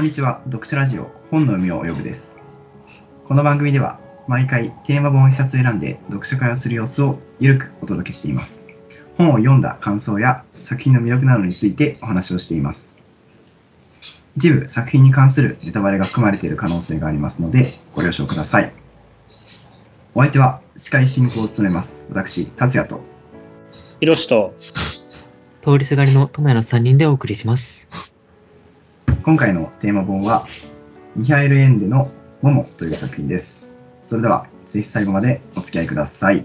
[0.00, 2.38] こんにちは、読書ラジオ本の海を泳ぐです。
[3.26, 8.66] この番組では毎回テーマ本を一冊選んで読書会をする様子をゆるくお届けしています。
[9.18, 12.94] 本を読んだ感想や作品の魅力などについてお話をしています。
[14.36, 18.72] 一部作品に関するネタバレが含まれている可能性がありますのでご了承ください。
[20.14, 23.02] お相手は司会進行を務めます私、達也と
[24.00, 24.54] ひろしと、
[25.60, 27.89] 通りすがりの友也の3人でお送りします。
[29.22, 30.46] 今回のテーマ本は
[31.14, 33.68] ミハエル・エンデの「モモ」という作品です。
[34.02, 36.44] それではぜひ最後までお付き合いください。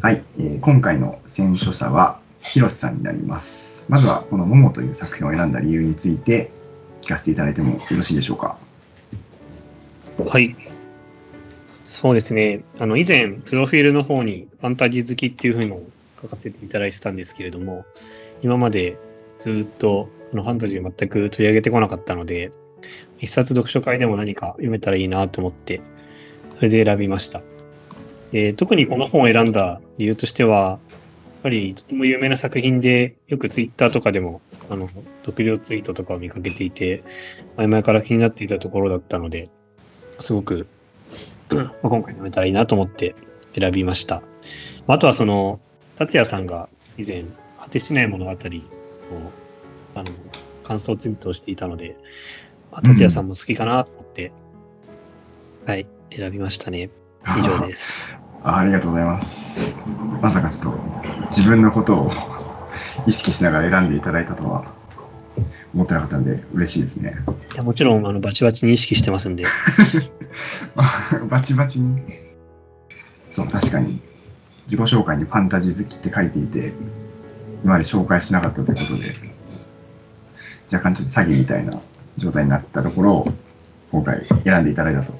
[0.00, 3.86] はい、えー今回の選書者はひろしさんになります。
[3.88, 6.50] まずはこの「モモ」という作品を選んだ理由について
[7.00, 8.58] 聞かせていただいてもよろしいでしょうか。
[10.18, 10.54] はい。
[11.84, 12.60] そうですね。
[12.78, 15.90] あの、以前、プロフィールの方にファンタジー好きっていうふうのを
[16.22, 17.84] 書かせていただいてたんですけれども、
[18.42, 18.96] 今まで
[19.40, 22.52] ずっとこのファンタジー全く取り上げてこなかったので、
[23.18, 25.80] 一冊読書会でも何か読めたらいいなと思って、
[26.56, 27.42] それで選びました。
[28.32, 30.78] で特にこの本を選んだ理由としては、やっ
[31.42, 34.88] ぱりとても有名な作品で、よくツイッターとかでも、あの、
[35.24, 37.02] 読量ツイートとかを見かけていて、
[37.56, 39.48] 前々から気になっていたところだったので、
[40.18, 40.66] すごく、
[41.50, 43.14] まあ今回読めたらいいなと思って
[43.58, 44.22] 選びました。
[44.86, 45.60] あとはその、
[45.96, 46.68] 達也さんが
[46.98, 47.24] 以前、
[47.58, 48.36] 果てしない物語
[49.14, 49.30] を、
[49.94, 50.10] あの、
[50.64, 51.96] 感想ツイートをしていたので、
[52.70, 54.32] まあ達也さんも好きかなと思って、
[55.66, 56.90] はい、選びましたね。
[57.38, 58.12] 以上です。
[58.42, 59.60] あ ありがとうございます。
[60.22, 60.80] まさかちょっと
[61.26, 62.10] 自分のことを
[63.06, 64.64] 意識しながら選んでいただいたとは
[65.74, 67.14] 思ってなかったんで嬉しいですね。
[67.54, 69.44] いやもちろん、あの、バチバチに意識してますんで、
[71.28, 72.00] バチバチに？
[73.30, 74.00] そう、確かに。
[74.64, 76.72] 自己紹介にファンタジー好きって書いていて、
[77.62, 79.14] 今まで紹介しなかったということで、
[80.72, 81.80] 若干ちょっと詐欺みたいな
[82.16, 83.26] 状態になったところを、
[83.92, 85.12] 今回選んでいただいたと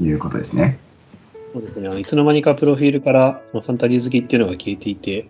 [0.00, 0.78] いうことですね。
[1.52, 5.28] そうですね、いつの間にかプロフィールからファンタジー好きっていうのが消えていて、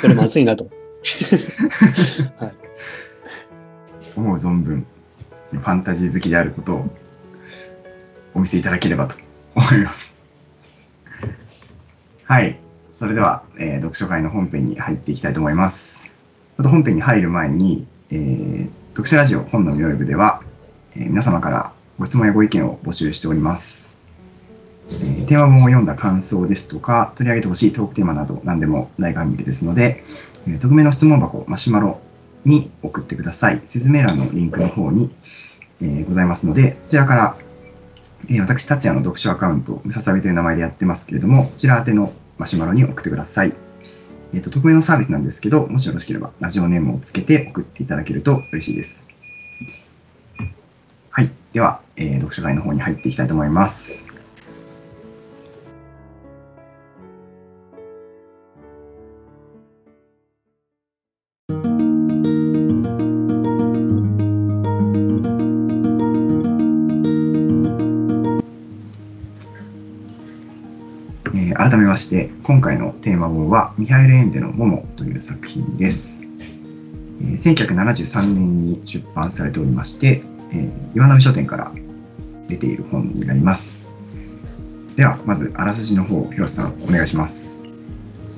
[0.00, 0.68] これまずいなと。
[2.38, 2.68] はい
[4.18, 4.84] 思う存分、
[5.46, 6.90] ファンタジー好きであることを
[8.34, 9.16] お見せいただければと
[9.54, 10.18] 思います。
[12.24, 12.58] はい。
[12.98, 16.06] それでは、えー読書会の本編に入っていきたいと思います。
[16.08, 20.42] ちょっと本編に入る前に、えー読書ラジオ本の妙部では、
[20.96, 23.94] えー皆様からご質問やご意見を募集しております。
[24.90, 30.02] えーテーマ本を読んだ感想ですとか、取り上げてほしいトークテーマなど何でも大歓迎ですので、
[30.48, 32.00] えー匿名の質問箱、マシュマロ
[32.44, 33.60] に送ってください。
[33.64, 35.14] 説明欄のリンクの方に、
[35.80, 37.36] えーございますので、こちらから、
[38.28, 43.52] えー私、達也の読書アカウント、ムササビという名前でやってますけれども、こちら宛てのマシュマロに送ってください。
[44.32, 49.06] えっ、と、匿名のサービスなんですけど、もしよろしければ、ラジオネームをつけて送っていただけると嬉しいです。
[51.10, 51.30] はい。
[51.52, 54.17] では、えー読書会の方に入っていきたいと思います。
[72.08, 76.26] して、今回のテーマ本は、ミハエル・エンデの「モモ」という作品です。
[77.20, 81.70] えー1973年に出版されておりまして、えー岩波書店から
[82.48, 83.94] 出ている本になります。
[84.96, 87.62] では、まず、あらすじの方、広瀬さん、お願いします。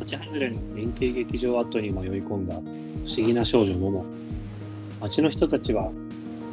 [0.00, 4.04] 町外れの連携劇場跡に迷い込んだ不思議な少女モモ
[5.00, 5.90] 町の人たちは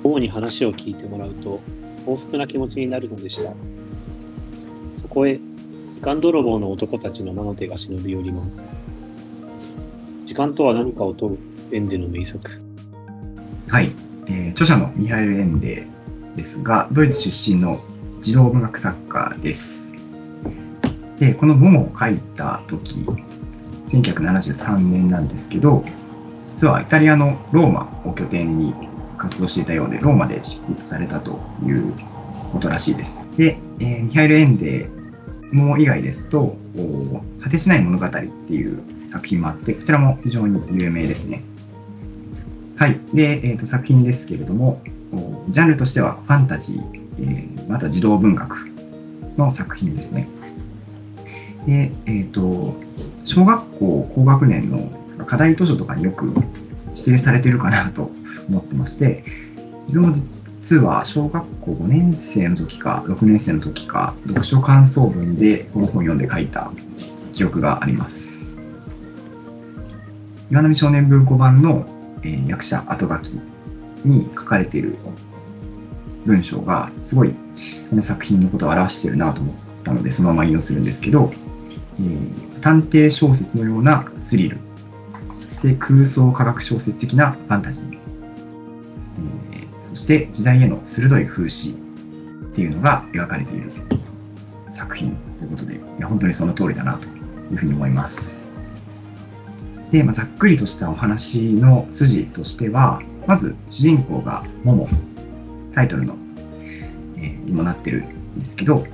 [0.03, 1.59] モモに話を聞いてもらうと
[2.05, 3.53] 幸福な気持ちになるのでした
[5.01, 5.39] そこへ
[5.97, 8.71] 時間泥棒の男たちの魔の手が忍び寄ります
[10.25, 11.37] 時間とは何かを問う
[11.71, 12.61] エンデの名作
[13.69, 13.91] はい、
[14.27, 15.87] えー著者のミハエル・エンデ
[16.35, 17.81] ですが、ドイツ出身の
[18.21, 19.95] 児童文学作家です。
[21.19, 23.05] で、この「モモ」を書いた時、
[23.87, 25.83] 1973年なんですけど、
[26.49, 28.73] 実はイタリアのローマを拠点に
[29.17, 31.91] 活動していたようで、ローマで執筆されたという
[32.53, 33.27] ことらしいです。
[33.35, 34.96] で、えーミハエル・エンデ
[35.51, 36.57] も以外ですと、
[37.41, 41.43] 果てしない物語っていう作品もあって、こちらも非常に有名ですね。
[42.77, 42.99] はい。
[43.13, 44.81] で、えーと作品ですけれども、
[45.49, 46.81] ジャンルとしてはファンタジー、
[47.19, 48.69] えーまた児童文学
[49.37, 50.27] の作品ですね。
[51.65, 52.75] で、えっ、と、
[53.25, 54.89] 小学校高学年の
[55.25, 56.33] 課題図書とかによく
[56.95, 58.11] 指定されてるかなと
[58.49, 59.23] 思ってまして、
[59.87, 60.13] 自分も
[60.67, 66.73] 実は小学校5年生の時か6年生の時か読書感想文でこの本読んで書いた
[67.31, 68.57] 記憶があります。
[70.51, 71.85] 岩波少年文庫版の、
[72.23, 73.39] えー役者後書き
[74.03, 74.97] に書かれている
[76.25, 77.29] 文章がすごい
[77.89, 79.55] この作品のことを表しているなと思っ
[79.85, 81.31] たのでそのまま引用するんですけど、
[82.01, 84.57] えー探偵小説のようなスリル。
[85.63, 88.06] で空想科学小説的なファンタジー、
[89.97, 93.71] して時代への鋭い風刺っていうのが描かれている
[94.69, 98.53] 作品ということでいや本当にその通りだなというふうに思います。
[99.91, 104.85] で、まあ、ざっくりとしたお話の筋としてはまず主人公がモモ
[105.73, 106.15] タイトルの、
[107.17, 108.85] えーにもなってるんですけど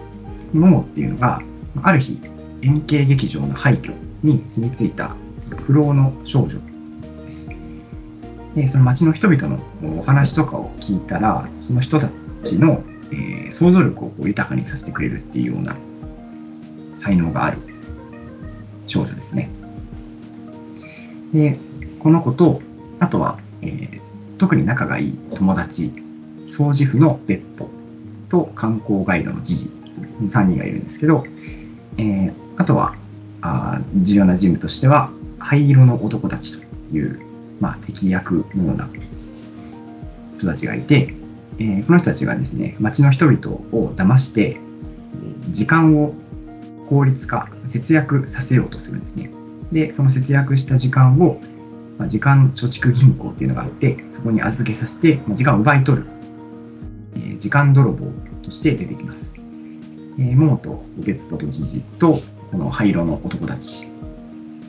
[0.54, 1.42] モモっていうのが
[1.82, 2.20] ある日
[2.62, 5.16] 円形劇場の廃墟に住み着いた
[5.66, 6.73] 不老の少女。
[8.56, 9.60] で、その町の人々の
[10.00, 12.10] お話とかを聞いたら、その人た
[12.44, 15.76] ちの、えー想像力をこう豊かにさせてくれるっていうような
[16.96, 17.60] 才能がある
[18.88, 19.48] 少女ですね。
[21.32, 21.60] で、
[22.00, 22.62] この子と、
[23.00, 24.04] あとは、えー
[24.40, 25.92] 特に仲がいい友達、
[26.48, 27.70] 掃除婦の別歩
[28.30, 29.70] と観光ガイドのジジ、
[30.22, 31.24] 3人がいるんですけど、
[31.98, 32.96] えーあとは
[33.42, 35.10] あ重要な人物としては
[35.40, 36.66] 灰色の男たちと
[36.96, 37.20] いう、
[37.60, 38.90] まあ、敵役のような
[40.38, 41.14] 人たちがいて、
[41.60, 44.58] えーこの人たちがですね町の人々を騙して
[45.50, 46.14] 時間を
[46.90, 49.30] 効率化節約させようとするんですね。
[49.72, 51.40] でその節約した時間を、
[51.98, 56.06] まあ、時間貯蓄銀行っていうのがあってそこに預けさせて、まあ時間を奪い取る、
[57.16, 58.08] えー時間泥棒
[58.42, 59.36] として出てきます。
[60.20, 62.20] えー、モモとベッポとジジと
[62.52, 63.88] この灰色の男たち。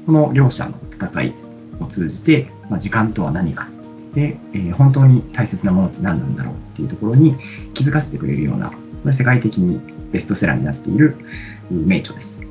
[0.06, 1.34] この両者の戦い
[1.80, 3.68] を通じて、まあ、時間とは何か。
[4.14, 7.36] で、えー本当に大切なものって何なんだろうっていうところに
[7.74, 9.80] 気づかせてくれるような世界的に
[10.12, 11.16] ベストセラーになっている
[11.70, 12.46] 名著です。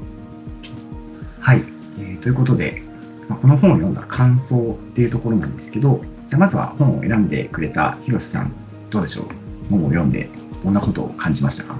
[1.39, 1.61] はい、
[1.97, 2.81] えーということで、
[3.29, 8.51] まあ、この本を読んだ感想っていうところなんですけどじゃまずは本を選んでくれたひろしさん
[8.89, 9.25] どうでしょう？
[9.69, 10.29] 本を読んで
[10.63, 11.73] どんなことを感じましたか？
[11.73, 11.77] や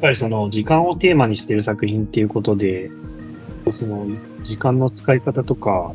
[0.00, 2.90] ぱりその時間をテーマにしている作品っていうことで、
[3.70, 4.06] その
[4.44, 5.92] 時間の使い方とか、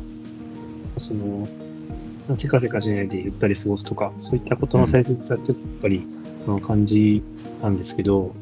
[0.98, 1.46] その、
[2.18, 6.02] せかせかしないでゆったり過ごすとか、そういったことの大切さってやっぱり、
[6.46, 7.22] あの感じ
[7.62, 8.34] なんですけど、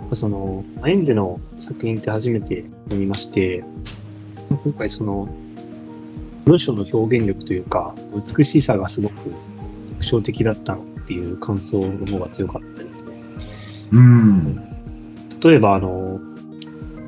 [0.00, 3.64] やっぱその、エンデの作品って初めて読みまして、
[4.64, 5.28] 今回その、
[6.44, 7.94] 文章の表現力というか、
[8.36, 9.14] 美しさがすごく
[9.98, 13.08] 特徴的だったっていう感想の方が強かったですね。
[13.92, 14.68] うん
[15.42, 16.20] 例えば、あの、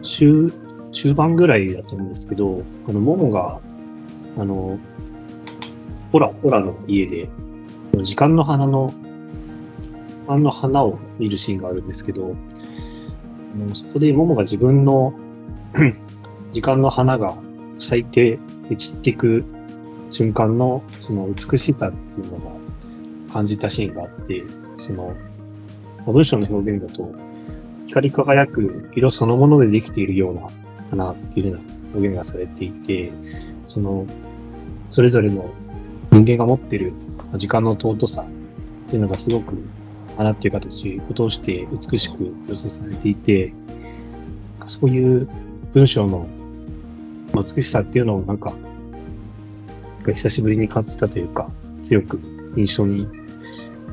[0.02, 0.52] 中、
[0.92, 3.60] 中盤ぐらいだと思うんですけど、あの、モモが、
[4.38, 4.78] あの、
[6.12, 7.28] ホラ、ホラの家で、
[8.02, 8.92] 時間の花の、
[10.28, 12.34] あの花を見るシーンがあるんですけど、
[13.54, 15.12] あのそこでモモが自分の
[16.52, 17.34] 時間の花が
[17.80, 18.38] 咲いて
[18.76, 19.44] 散っていく
[20.10, 22.60] 瞬間のその美しさっていうのを
[23.32, 24.44] 感じたシーンがあって、
[24.76, 25.14] その、
[26.06, 27.12] 文章の表現だと、
[27.86, 30.48] 光り輝く色そのものでできているような
[30.90, 31.62] 花っていうような
[31.94, 33.12] 表現がされていて、
[33.70, 34.04] その、
[34.88, 35.48] それぞれの
[36.10, 36.92] 人間が持ってる
[37.36, 39.54] 時間の尊さっていうのがすごく
[40.16, 42.16] 花っていう形を通して美しく
[42.48, 43.52] 描写されていて、
[44.66, 45.28] そういう
[45.72, 46.26] 文章の
[47.32, 51.48] 美しさっていうのをなんか、なんか久しぶりに感じたというか、
[51.84, 52.20] 強く
[52.56, 53.06] 印象に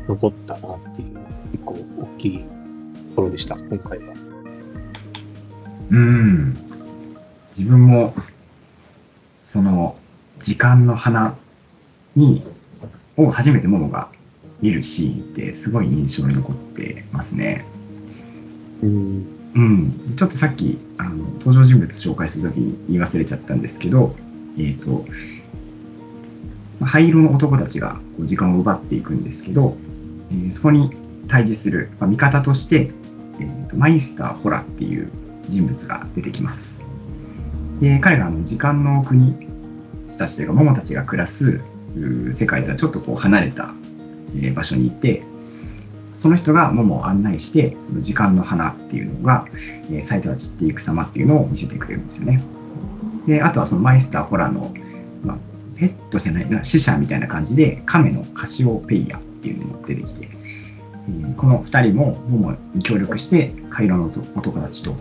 [0.07, 1.17] 残ったなっていう、
[1.51, 2.46] 結構大きいと
[3.17, 4.13] ころでした、今回は。
[5.91, 6.53] うん。
[7.55, 8.15] 自分も、
[9.48, 9.96] その、
[10.39, 11.38] 時間の花
[12.18, 12.44] に、
[13.16, 14.10] を初めてモモが
[14.60, 17.66] 見るシーンってすごい印象に残ってますね。
[18.84, 19.25] うん。
[19.56, 19.89] うん。
[20.18, 24.13] ちょっとさっき、あの、登場人物紹介するときに言い忘れちゃったんですけど、
[24.58, 25.06] えっ、と、
[26.82, 29.77] まあ灰色の男たちがこう時間を奪っていくんですけど、
[30.30, 30.92] えーそこに
[31.30, 32.92] 対峙する、まあ、味方として、
[33.39, 35.10] えーとマイスター・ホラっていう
[35.48, 36.87] 人物が出てきます。
[37.81, 39.36] で彼があの時間の国
[40.17, 41.62] たちというかモモたちが暮らす
[42.31, 43.74] 世界とはちょっとこう離れた、
[44.53, 45.24] 場所にいて
[46.13, 49.48] その人がモモを案内して時間の花っていうのが、
[49.91, 52.43] えー咲いては散っていく様っていうのを見せてくれるんですよね。
[53.27, 54.74] であとはそのマイスター・ホラーの、
[55.24, 55.38] まあ、
[55.77, 64.96] ペットじゃないな死者みたいな感じで亀のカシオペイヤっていうのも出てきて、えーこの2人もモモに協力して灰色の男たちと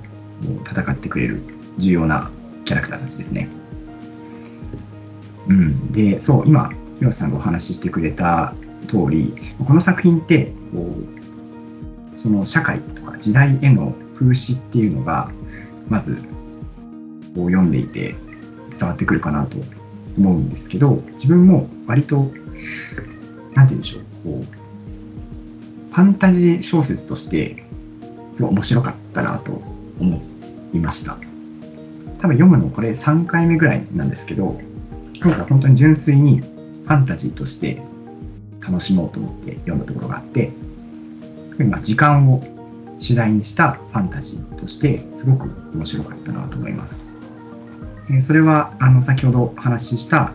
[0.70, 1.42] 戦ってくれる
[1.78, 2.30] 重要な
[2.66, 3.48] キャラクターたちですね。
[5.48, 8.54] うん、でそう今広瀬さんがお話ししてくれた
[8.88, 9.32] 通り、
[9.64, 10.96] この作品ってこ
[12.14, 15.30] う、その社会とか時代への風刺っていうのが、
[15.88, 16.16] まず
[17.34, 18.14] こう読んでいて
[18.70, 19.58] 伝わってくるかなと
[20.18, 22.30] 思うんですけど、自分も割と、
[23.54, 27.62] なんて言うんでしょう、こう、ファンタジー小説として、
[28.34, 29.62] すごい面白かったなと
[30.00, 30.22] 思
[30.74, 31.25] いました。
[32.26, 34.60] 多分読むのこれ3回目ぐらいなんですけど、
[35.22, 37.80] 今回本当に純粋にファンタジーとして
[38.60, 40.50] 楽しもうと思って読んだところがあって、
[41.58, 42.42] ま時間を
[42.98, 47.06] 主題にしたファンタジーとしてすごく面白かったなと思います。
[48.10, 50.34] えそれはあの先ほどお話しした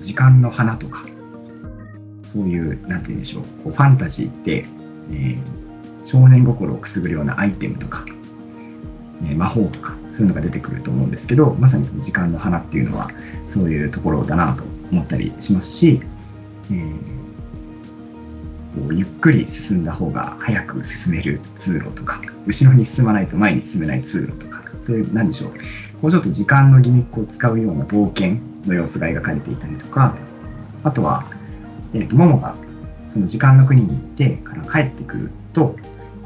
[0.00, 1.04] 時間の花とか、
[2.22, 4.64] そういう、なんて言うんでしょう、こうファンタジーって、
[5.10, 5.38] えー
[6.04, 8.06] 少年心をくすぐるようなアイテムとか、
[9.24, 13.08] え魔法とか、そういうのが出てくると思うんですけど、まさに時間の花っていうのは、
[13.46, 16.00] そういうところだなと思ったりしますし、
[16.70, 17.18] えー
[18.78, 25.52] こうゆっくり進んだ方が早く進める通路とか、後ろに進まないと前に進めない通路とか、そういう、なんでしょう、
[26.00, 30.14] こうちょっと時間のギミックを使うような冒険の様子が描かれていたりとか、
[30.84, 31.24] あとは、
[31.94, 32.54] えーと、モモが
[33.08, 35.76] その時間の国に行ってから帰ってくると、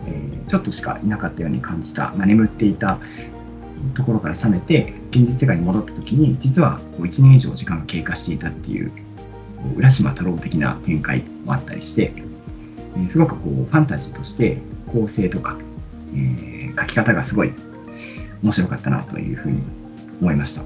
[0.06, 2.98] えーちょっとしかいなかったように感じた、まあ、眠っていた
[3.94, 8.92] ところから覚めて、現実世界に戻った時に、実はこう1年以上時間が経過していたっていう、
[9.74, 12.12] う浦島太郎的な展開もあったりして、
[12.96, 14.58] えーすごくこうファンタジーとして
[14.92, 15.56] 構成とか、
[16.14, 17.52] えー書き方がすごい
[18.42, 19.62] 面白かったなというふうに
[20.20, 20.62] 思いました。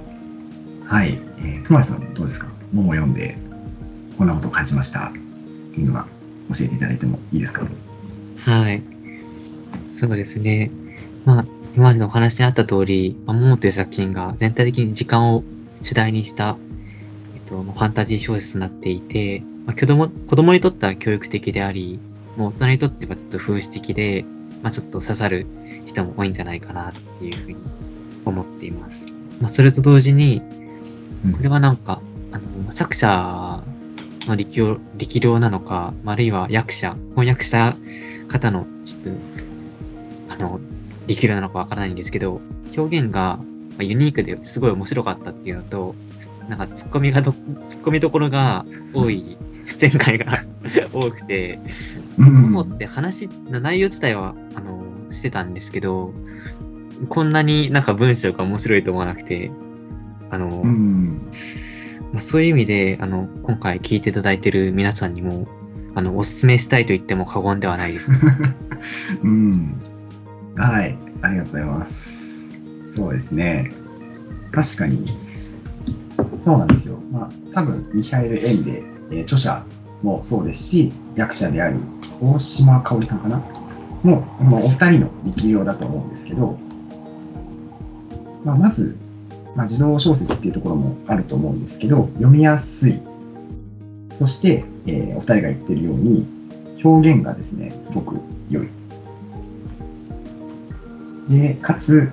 [0.86, 1.18] はい。
[1.38, 2.48] えー、ともやさんどうですか？
[2.72, 3.36] 桃を読んで
[4.18, 5.12] こんなことを感じましたっ
[5.72, 6.06] ていうのが
[6.48, 7.66] 教えていただいてもいいですか？
[8.38, 8.82] はい。
[9.86, 10.70] そうですね。
[11.24, 15.44] まあ、今までのお話にあった通り、まあ、モモという作品が全体的に時間を
[15.82, 16.56] 主題にした、
[17.34, 21.98] えっと、まあファンタジー小説になっていて、まあ、子供子供にとっては教育的であり、
[22.36, 24.24] もう大人にとってはちょっと風刺的で、
[24.62, 25.46] まあ、ちょっと刺さる
[25.86, 27.56] 人も多いんじゃないかなっていうふうに
[28.24, 29.12] 思っています。
[29.40, 32.00] まあ、それと同時に、うんこれはなんか、
[32.32, 33.62] あの、作者
[34.26, 37.74] の力量力量なのか、まああるいは役者、翻訳した
[38.28, 39.10] 方の、ちょっと、
[40.28, 40.60] あの、
[41.06, 42.40] 力量なのかわからないんですけど、
[42.76, 43.38] 表現が
[43.78, 45.94] ユニークですごい面白かったっていうのと、
[46.48, 47.32] なんかツッコミがど、
[47.68, 48.64] ツッコミどころが
[48.94, 49.36] 多い
[49.78, 50.44] 展開が
[50.92, 51.58] 多くて、
[52.18, 56.12] うん思って話内容自体は、あの、してたんですけど、
[57.08, 59.50] こんなになんか文章が面白いと思わなくて、
[60.30, 61.20] あの、うん。
[62.12, 65.46] まあ、そういう意味で、あの、今回聞いていただいてる皆さんにも、
[65.94, 68.12] あの、お勧めしたいと言っても過言ではないです。
[69.22, 69.74] うん。
[70.56, 70.96] はい。
[71.22, 72.52] ありがとうございます。
[72.86, 73.70] そうですね。
[74.52, 75.06] 確かに。
[76.44, 76.98] そうなんですよ。
[77.12, 79.62] まあ、多分、ミハイル・エンデ、えー著者
[80.02, 81.76] もそうですし、役者である
[82.20, 83.42] 大島香織さんかな？
[84.02, 86.58] もう、お二人の力量だと思うんですけど、
[88.44, 88.96] まあ、まず、
[89.54, 92.98] まあ、児童小説っていうところもあると思うんですけど、読みやすい。
[94.14, 96.26] そして、えーお二人が言ってるように、
[96.82, 98.16] 表現がですね、すごく
[98.48, 98.68] 良い。
[101.28, 102.10] で、かつ、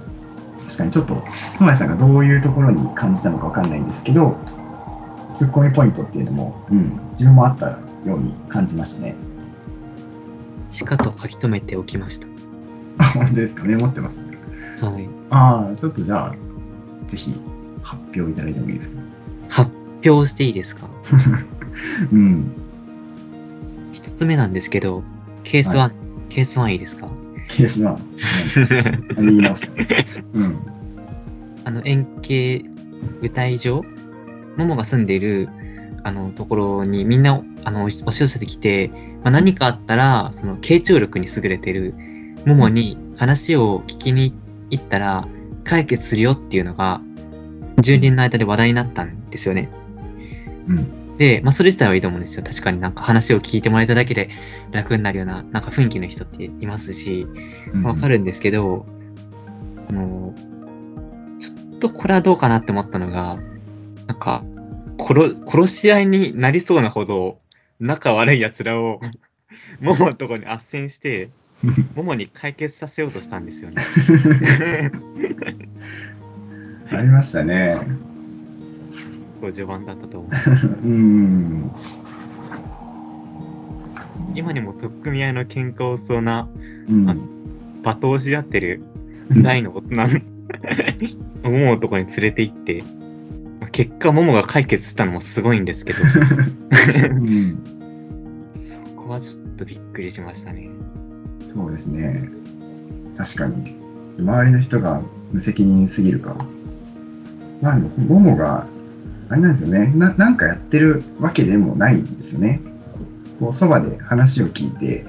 [0.66, 1.14] 確かにちょっと、
[1.58, 4.38] 友谷さんがどういうところに感じたのかわかんないんですけど、
[5.36, 7.80] ツッコミポイントっていうのも、うん、自分もあったよ
[8.16, 9.16] うに感じましたね。
[10.70, 12.28] しかと書き留めておきました。
[13.00, 14.22] あ、本当ですかメモってます。
[14.82, 15.08] はい。
[15.30, 16.36] ああ、ちょっとじゃあ、
[17.08, 17.34] ぜひ
[17.84, 19.02] 発表いただいてもいいですか？
[19.50, 19.72] 発
[20.06, 20.88] 表していいですか？
[22.12, 22.52] うん。
[23.94, 25.04] 一つ目なんですけど、
[25.44, 25.92] ケース1、は
[26.30, 27.08] ケース1いいですか？
[27.56, 29.18] ケース1。
[29.18, 29.84] うん言い直した。
[30.34, 30.60] うん。
[31.66, 32.64] あの、円形
[33.22, 33.84] 舞台上、
[34.58, 35.50] モモが住んでいる、
[36.04, 38.90] あの、ところにみんな、あの、押し寄せてきて、
[39.24, 41.94] まあ、何かあったら、その、傾聴力に優れてる、
[42.46, 44.34] モモに話を聞きに
[44.70, 45.28] 行ったら、
[45.64, 47.02] 解決するよっていうのが、
[47.80, 49.70] 住人の間で話題になったんですよね。
[50.68, 51.03] うん。
[51.18, 52.44] で、まあ、それ自体はいいと思うんですよ。
[52.44, 54.30] 確かになんか話を聞いてもらえただけで
[54.72, 57.28] 楽になるような、なんか雰囲気の人っていますし、
[57.74, 58.86] うんわかるんですけど、
[59.90, 60.34] あの、
[61.40, 63.38] ちょっとこれはどうかなって思ったのが、
[64.08, 64.44] なんか、
[65.00, 67.40] 殺、殺し合いになりそうなほど、
[67.80, 69.00] 仲悪い奴らを、
[69.82, 71.30] モモのとこに斡旋して、
[71.96, 73.84] モモに解決させようとしたんですよね。
[76.92, 77.78] ありましたね。
[79.44, 80.32] こう序盤だったと思う。
[80.88, 81.70] うん。
[84.36, 86.48] 今にも取っ組み合いの喧嘩をしそうな、
[86.88, 87.16] うんあ
[87.84, 88.82] 罵倒し合ってる
[89.44, 90.08] 大の大人の
[91.44, 92.84] モモのとこに連れて行って、
[93.60, 96.00] まあ結果モモが解決したのもすごいんですけど、
[97.12, 97.58] うん。
[98.54, 100.70] そこはちょっとびっくりしましたね。
[101.42, 102.30] そうですね。
[103.18, 103.76] 確かに。
[104.18, 105.02] 周りの人が
[105.34, 106.34] 無責任すぎるか。
[107.62, 108.68] まあでも、ももが、
[109.34, 110.14] あれなんですよねな。
[110.14, 112.62] なんかやってるわけでもないんですよね。
[113.40, 115.08] こう、そばで話を聞いて、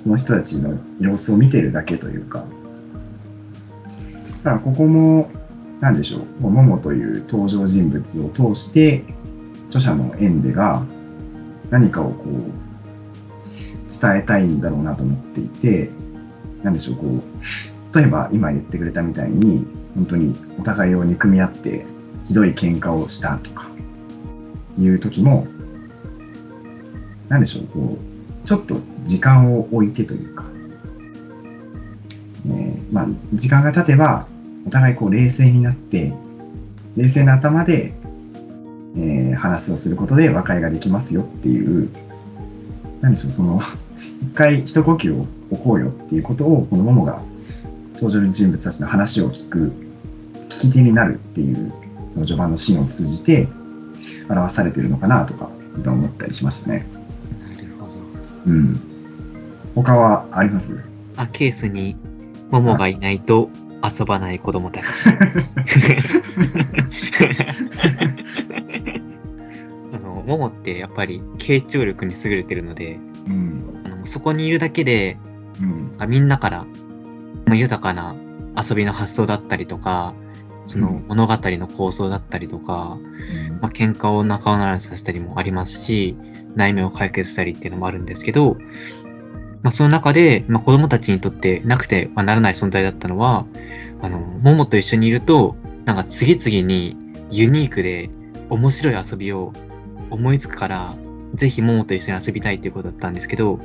[0.00, 2.44] その人たちの様子を見てるだけというか。
[4.42, 5.30] だから、ここも、
[5.78, 6.42] なんでしょう。
[6.42, 9.04] ももという登場人物を通して、
[9.68, 10.84] 著者のエンデが
[11.70, 15.88] 何かをこう、伝えたいんだろうなと思っていて、
[16.64, 19.64] なんでしょう、こう、例えば今言ってくれたみたいに、
[19.94, 21.91] 本当にお互いを憎み合って、
[22.32, 23.68] ひどい喧嘩をしたとか、
[24.78, 25.46] いう時も、
[27.28, 30.44] なんでしょう、こう、ちょっと時間を置いてというか、
[32.46, 34.26] ね、まあ、時間が経てば、
[34.66, 36.14] お互いこう冷静になって、
[36.96, 37.92] 冷静な頭で、
[38.96, 41.90] えー話をすることで和解ができますよっていう、
[43.02, 43.60] なんでしょう、その、
[44.22, 47.20] 一回一呼吸を置こうよっていうことを、このモモが
[47.96, 49.72] 登場人物たちの話を聞く、
[50.48, 51.81] 聞き手になるっていう、
[52.16, 53.48] の序盤のシーンを通じて
[54.28, 56.86] 表されてるのかなとか、今思ったりしましたね。
[57.54, 57.92] なるほど。
[58.46, 58.80] うん。
[59.74, 60.78] 他はあります？
[61.16, 61.96] あ、ケースに、
[62.50, 63.48] モモがいないと
[63.82, 64.86] 遊ばない子供たち。
[69.94, 73.64] あの、モモってやっぱり傾聴力に優れてるので、うん。
[73.84, 75.16] あのそこにいるだけで、
[75.60, 76.08] うん。
[76.08, 76.64] みんなから、
[77.46, 78.14] まあ、豊かな
[78.56, 80.14] 遊びの発想だったりとか、
[80.64, 82.98] そのうん物語の構想だったりとか、
[83.60, 86.16] まあ、喧嘩を仲直りさせたりもありますし、
[86.56, 88.56] 悩みを解決したりっていうのもあるんですけど、
[89.62, 93.46] まあ、その中で、まあ、子供たちにとってなくてはならない存在だったのは、
[94.00, 96.96] あの、モモと一緒にいると、なんか次々に
[97.30, 98.10] ユニークで
[98.50, 99.52] 面白い遊びを
[100.10, 100.94] 思いつくから、
[101.34, 103.60] ぜひモモと一緒に遊びたいっていうことだったんですけど、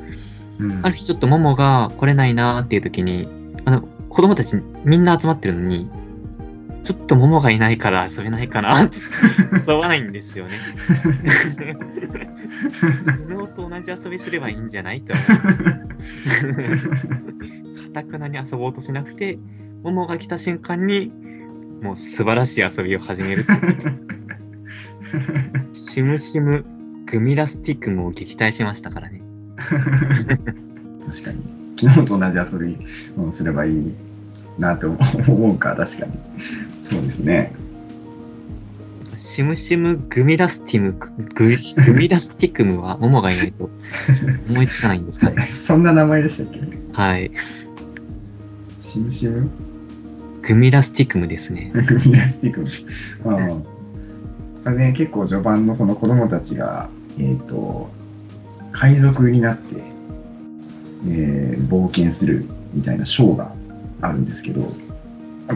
[0.60, 0.80] うん。
[0.84, 3.28] ある日ちょっとモモが来れないなーっていう時に、
[3.65, 5.89] あの、子供たちみんな集まってるのに、
[6.88, 8.95] ちょっとモモがいないから遊べないかなって
[9.52, 10.58] 遊ばないんですよね。
[13.28, 15.26] 昨日と同じ遊びすればいいんじゃないと思う。
[17.91, 19.38] かたくなに遊ぼうとしなくて、
[19.84, 21.12] モモが来た瞬間に、
[21.82, 23.43] もう素晴らしい遊びを始める。
[25.73, 26.63] シムシム
[27.06, 29.21] グミラスティックムを撃退しましたからね。
[29.58, 31.43] 確かに。
[31.78, 32.78] 昨日と同じ遊び
[33.21, 33.93] をすればいい
[34.58, 34.97] なって思
[35.52, 36.17] うか、確かに。
[36.89, 37.54] そうですね。
[39.15, 43.69] シムシムグミラスティムググミラスティクムは モモがいないと
[44.50, 45.45] 思いつかないんですかね。
[45.52, 46.60] そんな名前でしたっけ？
[46.93, 47.32] はい。
[48.80, 49.50] シムシム？
[50.43, 51.71] グミラスティクムですね。
[51.73, 53.30] グミラスティック。
[53.30, 53.63] うん。
[54.65, 57.89] あね、結構序盤のその子供たちが、えっ、と、
[58.71, 59.76] 海賊になって、
[61.08, 63.52] えー冒険するみたいなショーが
[64.02, 64.87] あるんですけど、あ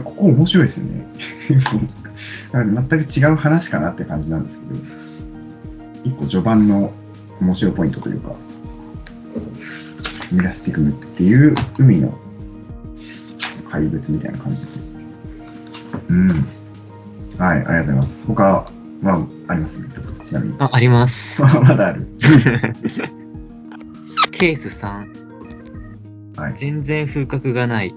[0.16, 1.06] こ面白いですよね。
[2.52, 4.80] 全く違う話かなって感じなんですけど、
[6.04, 6.92] 一個序盤の
[7.40, 8.34] 面白いポイントというか、
[10.30, 12.16] ミラスティクムっていう海の
[13.68, 14.70] 怪物みたいな感じで。
[16.10, 16.28] うん。
[17.38, 18.26] はい、ありがとうございます。
[18.26, 18.66] 他は
[19.48, 19.84] あります？
[20.24, 20.54] ちなみに。
[20.58, 21.42] あ、あります。
[21.44, 22.06] まだある。
[24.30, 25.06] ケース3、
[26.40, 26.54] はい。
[26.56, 27.94] 全然風格がない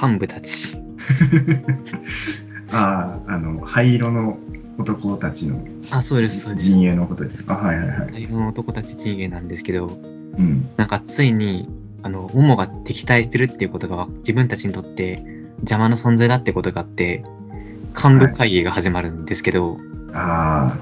[0.00, 0.78] 幹部たち。
[2.72, 4.38] ああ、あの、灰色の
[4.78, 6.66] 男たちのあ、そうです、そうです。
[6.66, 7.44] 陣営のことです。
[7.46, 8.12] あ、はいはいはい。
[8.12, 10.68] 大量の男たち陣営なんですけど、うん。
[10.76, 11.68] なんかついに、
[12.02, 15.22] あの、モモが敵対してるっていうことが自分たちにとって
[15.60, 17.24] 邪魔な存在だってことがあって、
[17.96, 19.78] 幹部会議が始まるんですけど、
[20.12, 20.76] あ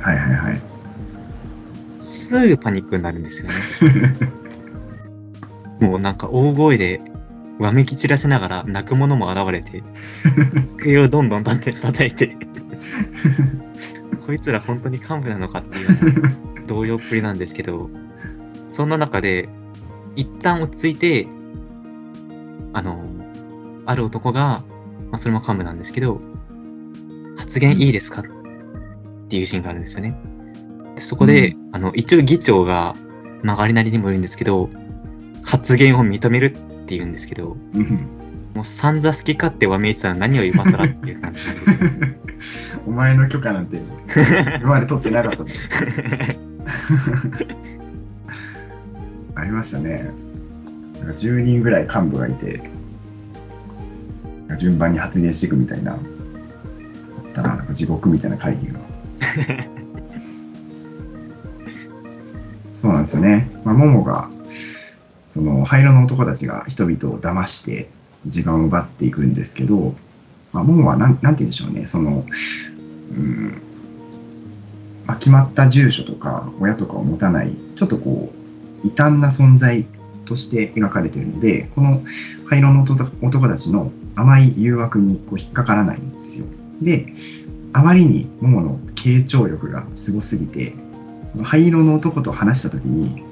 [0.00, 0.60] あ、はいはいはい。
[2.00, 3.54] すぐパニックになるんですよね。
[5.80, 7.00] もうなんか大声で
[7.58, 9.82] わめき散らしながら泣く者も現れて、
[10.70, 12.36] 机をどんどん叩いて叩いて、
[14.26, 17.90] こいつら本当に幹部なのかっていう動揺っぷりなんですけど、
[18.70, 19.48] そんな中で、
[20.16, 21.26] 一旦落ち着いて、
[22.72, 23.04] あの、
[23.86, 24.62] ある男が、
[25.10, 26.20] まあ、それも幹部なんですけど、
[27.36, 28.24] 発言いいですかっ
[29.28, 30.16] ていうシーンがあるんですよね。
[30.94, 32.94] でそこで、あの、一応議長が
[33.42, 34.70] 曲がりなりにもいるんですけど、
[35.42, 37.98] 発言を認めるって言うんですけど、うん
[38.54, 41.40] もう散々好き勝手わめいてたら何を今更っていう感じ。
[42.86, 43.78] お前の許可なんて
[44.60, 45.42] 今まで取ってなかった
[49.40, 50.10] ありましたね。
[51.00, 52.60] なんか10人ぐらい幹部がいて、
[54.58, 56.00] 順番に発言していくみたいな、あっ
[57.32, 58.74] たな、なんか地獄みたいな会議が。
[62.74, 63.48] そうなんですよね。
[63.64, 64.28] まあ、モモが
[65.34, 67.88] その灰色の男たちが人々を騙して
[68.26, 69.94] 時間を奪っていくんですけど、
[70.52, 72.24] まあ、モモはなんなんて言うんでしょうね、その、
[73.10, 73.62] うん
[75.06, 79.86] まあ、決まった住所とか親とかを持たない、ちょっとこう、異端な存在
[80.24, 82.02] として描かれてるので、この
[82.46, 86.46] 灰色の男たちの甘い誘惑にこう引っかからないんですよ。
[86.80, 87.12] で、
[87.72, 90.74] あまりにモモの傾聴力がすごすぎて、
[91.42, 93.24] 灰色の男と話した時に、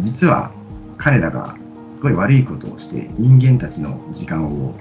[0.00, 0.52] 実は
[0.98, 1.56] 彼らが
[1.96, 4.74] すごい悪いことをして人間たちの時間を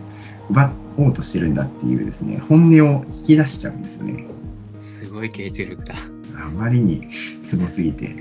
[0.50, 4.26] 奪おうとしてるんだっていうですね、本音を引き出しちゃうんですよね。
[4.80, 5.96] すごい傾注力だ。
[6.36, 8.16] あまりにすごすぎて、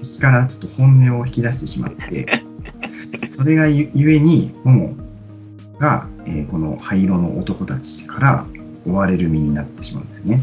[0.00, 2.26] 敵からちょっと本音を引き出してしまって、
[3.28, 4.96] それがゆゆえに、モモ
[5.78, 8.46] が、えーこの灰色の男たちから
[8.86, 10.42] 追われる身になってしまうんですね。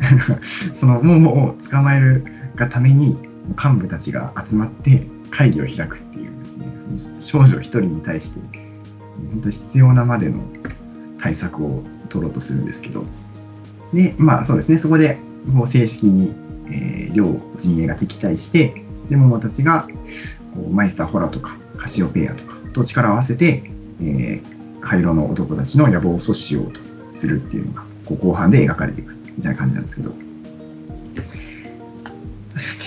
[0.72, 2.24] そのモモを捕まえる
[2.56, 3.16] がために、
[3.48, 6.30] 幹部たちが集まって会議を開くっていう
[6.92, 8.40] ですね、少女一人に対して、
[9.32, 10.40] 本当に必要なまでの
[11.20, 13.04] 対策を取ろうとするんですけど、
[13.92, 16.32] で、まあそうですね、そこでもう正式に、
[16.70, 19.86] えー両陣営が敵対して、で、モモたちが
[20.54, 23.62] こうマイスターホラーとかカシオペアとかと力を合わせて、
[24.00, 26.80] えー灰色の男たちの野望を阻止しようと
[27.12, 30.12] するっていうのが、こう後半で描かれていくみたいな感じなんですけど、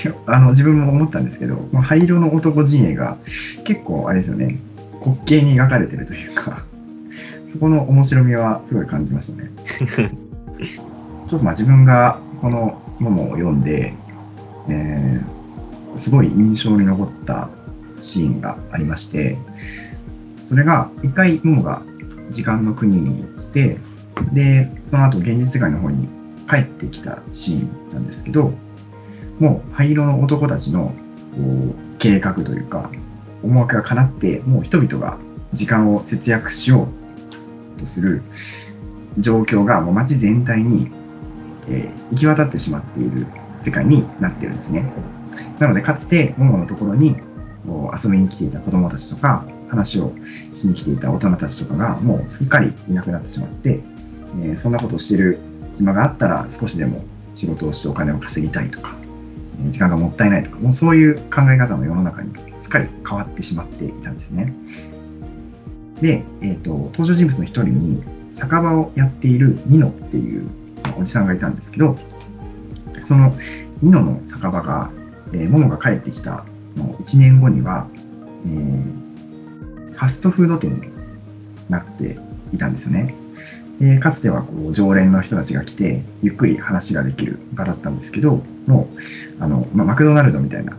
[0.27, 3.17] あの自分も思ったんですけど、この灰色の男陣営が
[3.63, 4.59] 結構あれですよね、
[5.03, 6.63] 滑稽に描かれてるというか、
[7.49, 9.51] そこの面白みはすごい感じましたね。
[11.29, 13.93] ちょっとまあ自分がこのものを読んで、
[14.69, 15.37] えー
[15.97, 17.49] すごい印象に残った
[17.99, 19.37] シーンがありまして、
[20.45, 21.81] それが一回モモが
[22.29, 23.77] 時間の国に行って、
[24.31, 26.07] で、その後現実世界の方に
[26.47, 28.53] 帰ってきたシーンなんですけど、
[29.39, 30.93] もう灰色の男たちの
[31.99, 32.89] 計画というか、
[33.43, 35.17] 思惑が叶って、もう人々が
[35.53, 36.87] 時間を節約しよ
[37.75, 38.21] うとする
[39.19, 40.91] 状況がもう街全体に、
[41.67, 43.27] えー行き渡ってしまっている
[43.59, 44.89] 世界になってるんですね。
[45.59, 47.17] なので、かつて、モモのところに
[48.01, 50.13] 遊びに来ていた子供たちとか、話を
[50.53, 53.81] しに来ていた大人たちとかが、もうすっかりいなくなってしまって、
[54.41, 55.39] えーそんなことをしてる
[55.77, 57.03] 暇があったら、少しでも
[57.35, 58.95] 仕事をしてお金を稼ぎたいとか、
[59.65, 64.53] 時間がもったいないとか、もうそういう考え方の世の中にすっかり変わってしまっていたんですね。
[66.01, 70.47] で、えっ、と、登場人物の一人に、酒場をやっているニノっていう
[70.99, 71.95] おじさんがいたんですけど、
[73.01, 73.33] その
[73.81, 74.91] ニノの酒場が、
[75.33, 77.87] えー、モモが帰ってきたの1年後には、
[78.45, 79.07] えー
[79.97, 80.81] ファストフード店に
[81.69, 82.17] なって
[82.53, 83.15] いたんですよね。
[83.79, 88.89] でかつてはこう常連の人たちが来て、ゆっくり話ができる場だったんですけど、も
[89.39, 90.77] う、あの、まあ、マクドナルドみたいな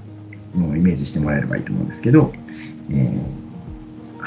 [0.54, 2.32] ものをイメージしてもらえればいいと思うんですけど、
[2.90, 3.48] えー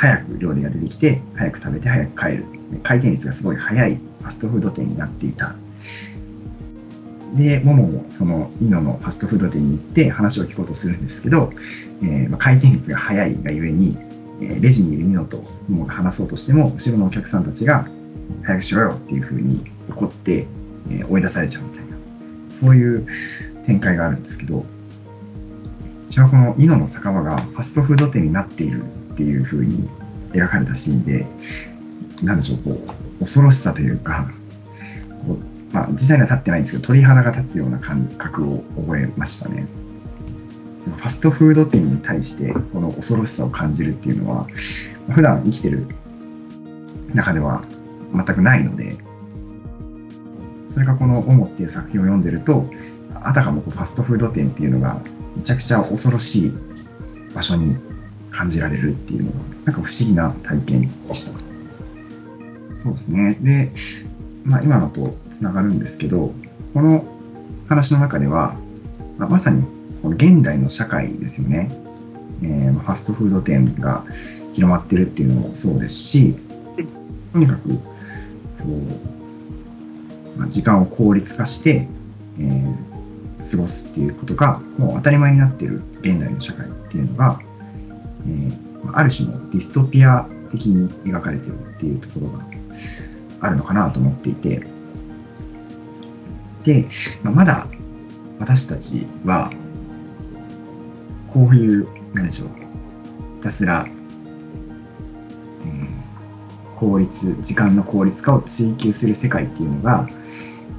[0.02, 2.46] 早く料理が出てきて、早く食べて早く帰る。
[2.82, 5.56] 回転率がすごい速いファストフード店になっていた。
[7.36, 11.52] で、モモもそのイノのファストフード店に行って話を聞こうとするんですけど、
[12.02, 13.96] えーまあ、回転率が速いがゆえに、
[14.42, 17.88] えレジにいるニノとモモが話そうとしても、後ろのお客さんたちが
[18.44, 20.48] 早くしろよっていう風に怒って、
[20.90, 21.96] え追い出されちゃうみたいな、
[22.50, 23.06] そういう
[23.66, 24.66] 展開があるんですけど、
[26.08, 29.90] 私はこのイノの酒場がファストフード店になっているっていう風に
[30.34, 31.26] 描かれたシーンで、
[32.24, 32.82] なんでしょう、こ
[33.20, 34.30] う、恐ろしさというか、
[35.26, 39.66] こうまあ、実際には立ってないんですけど、鳥肌が立つような感覚を覚えましたね。
[40.98, 44.48] ファストフード店に対してこの恐ろしさを感じるっていうのは、
[45.10, 45.86] 普段生きてる
[47.14, 47.64] 中では
[48.14, 48.98] 全くないので、
[50.68, 52.70] それがこの「オモ」っていう作品を読んでると、
[53.24, 55.00] あたかもファストフード店っていうのが
[55.36, 56.54] めちゃくちゃ恐ろしい
[57.34, 57.76] 場所に
[58.32, 61.38] 感じられるっていうのが、なんか不思議な体験でした。
[62.84, 63.38] そうですね。
[63.42, 63.72] で、
[64.44, 66.34] まあ今のとつながるんですけど、
[66.74, 67.06] この
[67.68, 68.56] 話の中では、
[69.18, 69.64] まあまさに
[70.02, 71.70] この現代の社会ですよね。
[72.44, 74.04] えーファストフード店が
[74.54, 76.36] 広まってるっていうのもそうですし、
[77.32, 77.80] とにかく、こ
[80.36, 81.88] う、まあ、時間を効率化して、
[82.40, 82.91] えー
[83.50, 87.40] 過ごすっていうことがもう当たり前になっている現代の社会っていうのが、
[88.28, 92.46] えーある種のディストピア的に描かれてるっていうところが
[93.42, 94.62] あるのかなと思っていて、
[96.64, 96.86] で、
[97.24, 97.68] まあ、まだ
[98.40, 99.52] 私たちは、
[101.30, 102.50] こういう、なんでしょう、
[103.38, 103.92] ひたすら、うん
[106.76, 110.08] 効率、時間の効率化を追求する世界っていうのが、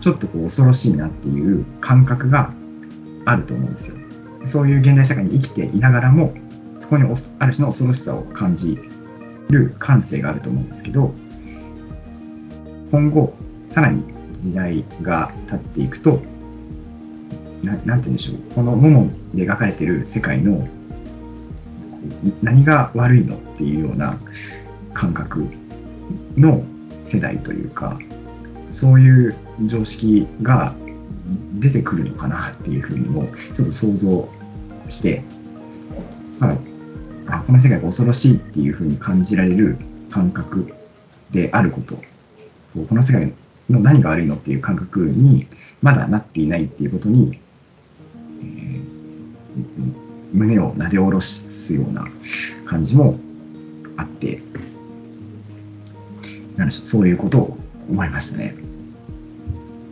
[0.03, 2.53] ちょっとこう恐ろしいなっていう感覚が
[3.25, 3.97] あると思うんですよ。
[4.45, 6.35] そういう現代社会に生きていながらも、
[6.77, 7.05] そこに
[7.39, 8.79] ある種の恐ろしさを感じ
[9.51, 11.15] る感性があると思うんですけど、
[12.91, 13.33] 今後、
[13.69, 16.21] さらに時代が経っていくと、
[17.63, 20.67] ななんて言うんでしょう、このモモで描かれてる世界の
[22.43, 24.19] 何が悪いのっていうような
[24.95, 25.47] 感覚
[26.37, 26.65] の
[27.05, 28.01] 世代というか、
[28.73, 30.75] そういう常識が
[31.61, 34.29] 出てくるのかなっていうふうにもちょっと想像
[34.89, 35.23] して、
[36.39, 39.77] まあ、あこの世界が恐ろしいっていうふうに感じられる
[40.11, 40.75] 感覚
[41.31, 41.97] であること、
[42.75, 43.33] この世界
[43.71, 45.47] の何が悪いのっていう感覚に
[45.81, 47.39] まだなっていないっていうことに、
[48.43, 48.93] えー
[50.33, 52.07] 胸をなで下ろすような
[52.65, 53.19] 感じも
[53.97, 54.41] あって、
[56.57, 58.55] なんでしょう、そういうことを思いましたね。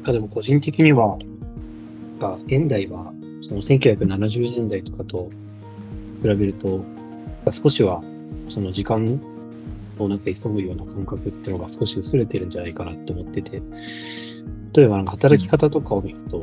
[0.05, 1.19] あでも個人的には、
[2.19, 5.31] が現代はその1970年代とかと
[6.23, 6.85] 比べると、
[7.51, 8.03] 少しは
[8.51, 9.21] その時間
[9.99, 13.63] をなんか急ぐような感覚っていうのが少し薄れてるんじゃないかなって思ってて、
[14.75, 16.43] 例えばなんか働き方とかを見ると、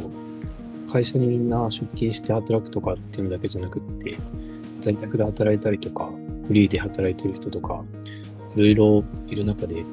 [0.92, 4.18] 会社にみんな出勤して働くとかっていうのだけじゃなくって、
[4.82, 6.10] 在宅で働いたりとか、
[6.48, 7.84] フリーで働いてる人とか、
[8.56, 9.86] いろいろいる中で、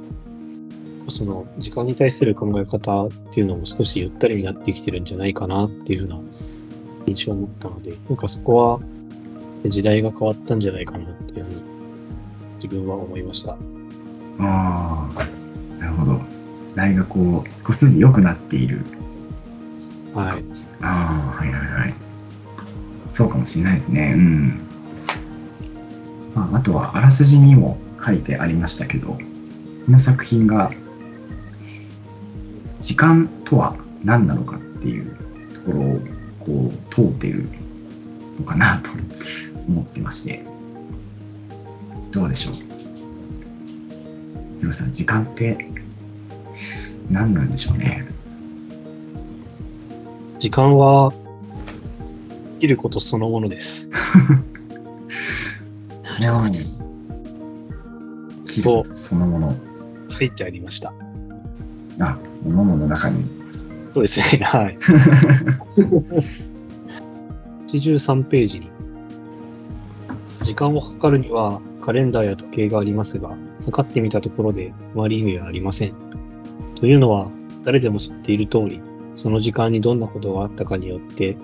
[1.08, 6.20] その時間に対する考え方っていうのも少しゆったりになってきてるんじゃないかなっていうふうな
[7.06, 8.80] 印象を持ったので、なんかそこは
[9.66, 11.62] 時代が変わったんじゃないかなっていうふうに
[12.62, 13.52] 自分は思いました。
[13.52, 13.56] あ
[14.38, 15.08] あ、
[15.78, 16.20] なるほど。
[16.62, 18.80] 時代がこう、少しずつ良くなっている
[20.14, 20.44] はい。
[20.80, 21.94] ああ、はいはいはい。
[23.10, 24.14] そうかもしれないですね。
[24.16, 24.60] うん。
[26.34, 29.18] まあ、あとは、あらすじにも書いてありましたけど、こ
[29.88, 30.72] の作品が、
[32.84, 35.16] 時間とは何なのかっていう
[35.54, 35.98] ところを、
[36.38, 37.48] こう、問うてる
[38.38, 38.90] のかなと
[39.66, 40.44] 思ってまして、
[42.12, 42.54] どうでしょう？
[44.60, 45.66] ヒロさん、時間って
[47.10, 48.06] 何なんでしょうね？
[50.38, 51.10] 時間は
[52.56, 53.88] 生きることそのものです。
[56.20, 56.34] なる？
[56.34, 56.52] ほど。
[58.44, 59.56] 切るそのもの。
[60.10, 60.92] 書いてありました。
[61.98, 63.24] あ、ものの中に。
[63.94, 64.44] そうですね。
[64.44, 64.78] はい。
[67.68, 68.68] 83ページに、
[70.42, 75.94] 時間を測るにはカレンダーや時計がありますが、測ってみたところであまり意味はありません。
[76.76, 77.28] というのは、
[77.64, 78.80] 誰でも知っている通り、
[79.16, 81.36] その時間にどんなことがあったかによって、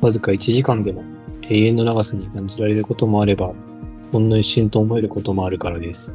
[0.00, 1.04] わずか1時間でも
[1.48, 3.52] 永遠の長さに感じられることもあれば、
[4.12, 6.12] ほんの一瞬と思えることもあるからです。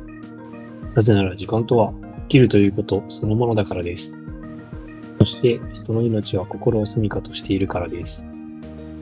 [0.95, 4.16] なぜなら時間とは、生きるということそのものだからです。
[5.19, 8.23] そして、人の命は心を住処としているからです。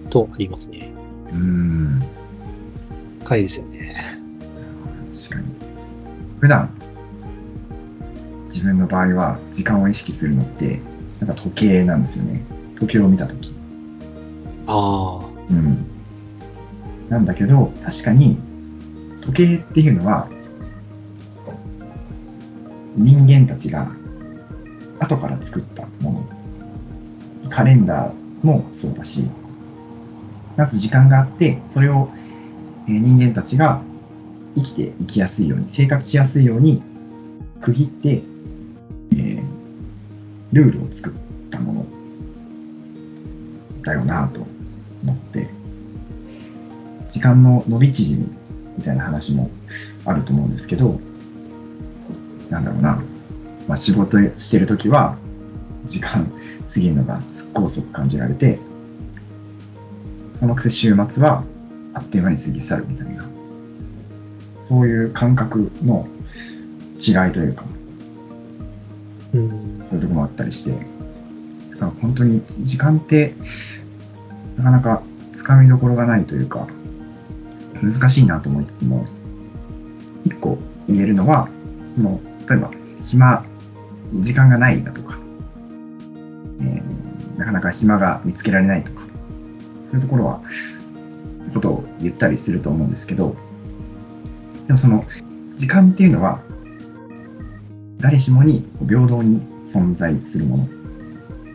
[0.10, 0.92] とありますね。
[1.32, 2.04] うーん。
[3.24, 4.20] 深いですよね。
[5.14, 5.46] 確かに。
[6.40, 6.70] 普段、
[8.46, 10.80] 自分の場合は時間を意識するのって、
[11.20, 12.44] なんか時計なんですよね。
[12.76, 13.54] 時計を見たとき。
[14.68, 15.86] ああ、うん。
[17.10, 18.38] なんだけど、確かに、
[19.22, 20.28] 時計っていうのは、
[22.96, 23.92] 人間たちが
[25.00, 27.50] 後から作ったもの。
[27.50, 29.26] カレンダーもそうだし、
[30.58, 32.10] まず時間があって、それを、
[32.88, 33.82] 人間たちが
[34.56, 36.82] 生きていきやすいように、生活しやすいように
[37.62, 38.22] 区切って、
[39.14, 39.56] えー
[40.56, 41.14] ルールを作っ
[41.52, 41.86] たもの
[43.84, 44.40] だよなと
[45.04, 45.50] 思って、
[47.10, 48.30] 時間の伸び縮み
[48.78, 49.50] みたいな話も
[50.06, 51.00] あると思うんですけど、
[52.50, 53.04] なんだろうな、
[53.68, 55.18] まあ、仕事してるときは、
[55.86, 56.26] 時間
[56.68, 58.60] 過ぎるのがすっごい遅く感じられて、
[60.34, 61.44] そのくせ週末は
[61.94, 63.26] あっという間に過ぎ去るみたいな、
[64.62, 66.08] そういう感覚の
[67.00, 67.64] 違いというか、
[69.34, 70.72] うん、そういうところもあったりして、
[71.72, 73.34] だから本当に時間って
[74.58, 76.68] なかなかつかみどころがないというか、
[77.82, 79.06] 難しいなと思いつつも、
[80.26, 81.50] 一個言えるのは、
[81.86, 83.46] その、例えば、暇、
[84.22, 85.18] 時間がないだとか、
[86.62, 87.06] えー
[87.38, 89.06] なかなか暇が見つけられないとか、
[89.84, 90.42] そういうところは、
[91.54, 93.36] ことを言ったりすると思うんですけど、
[94.68, 95.06] でもその、
[95.56, 96.40] 時間っていうのは、
[98.00, 100.68] 誰しもに平等に存在するもの。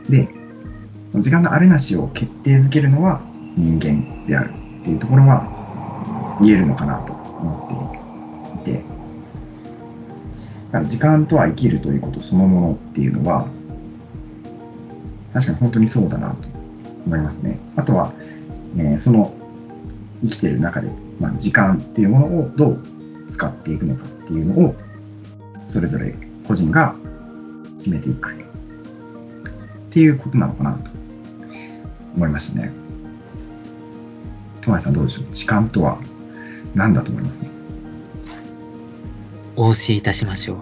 [0.08, 0.28] で、
[1.16, 3.20] 時間があるなしを決定づけるのは
[3.56, 7.89] 人間であるっていうところは言えるのかなと思っていて、だから
[10.84, 13.48] 時間とは生きるということそのものっていうのは、
[15.32, 16.48] 確かに本当にそうだなと
[17.06, 17.58] 思いますね。
[17.76, 18.12] あとは、
[18.76, 19.32] えーその
[20.22, 22.78] 生きてる中でまあ、時間っていうものをどう
[23.28, 24.74] 使っていくのかっていうのを、
[25.64, 26.14] それぞれ
[26.46, 26.94] 個人が
[27.78, 28.34] 決めていくっ
[29.90, 30.90] ていうことなのかなと
[32.16, 32.72] 思いましたね。
[34.62, 35.24] トマさんどうでしょう？
[35.32, 35.98] 時間とは
[36.74, 37.48] 何だと思いますね？
[39.56, 40.58] お教えいたしましょう。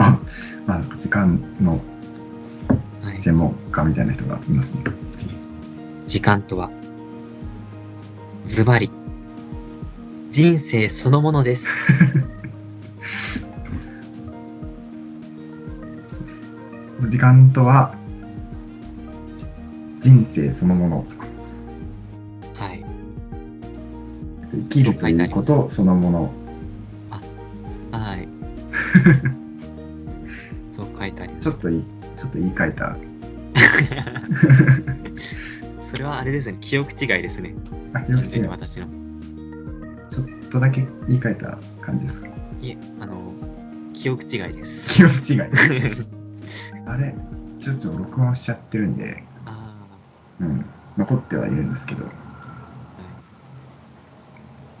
[0.66, 1.80] まあ、時間の
[3.02, 4.84] はい、専門家みたいな人がいますね。
[6.06, 6.70] 時間とは、
[8.46, 8.90] ズバリ、
[10.30, 11.66] 人生そのものです。
[17.08, 17.94] 時間とは
[20.00, 21.06] 人生そのもの。
[22.54, 22.84] はい。
[24.50, 26.30] 生きるということそのもの。
[29.10, 29.20] はい。
[30.72, 31.44] そう書いてあります。
[31.44, 31.82] ちょっとい
[32.16, 32.96] ちょっと言い換えた。
[35.80, 37.54] それはあれですね、記憶違いですね。
[37.94, 38.42] あ、記憶違い。
[38.44, 38.86] 私の。
[40.10, 42.28] ちょっとだけ言い換えた感じですか？
[42.60, 43.32] いえ、あの、
[43.94, 44.94] 記憶違いです。
[44.94, 45.40] 記憶違い。
[46.86, 47.14] あれ
[47.58, 49.74] ちょっと録音しちゃってるんで、あ
[50.40, 50.64] うん、
[50.96, 52.04] 残ってはいるんですけど。
[52.04, 52.14] ーはい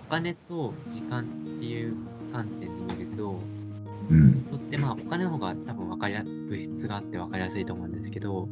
[0.06, 1.24] お金と時間っ
[1.60, 1.94] ていう
[2.32, 3.40] 観点で見ると、
[4.10, 8.48] うん、とってまあお金の方が多分分かりや物質があって分かりやすいと思うんですけど、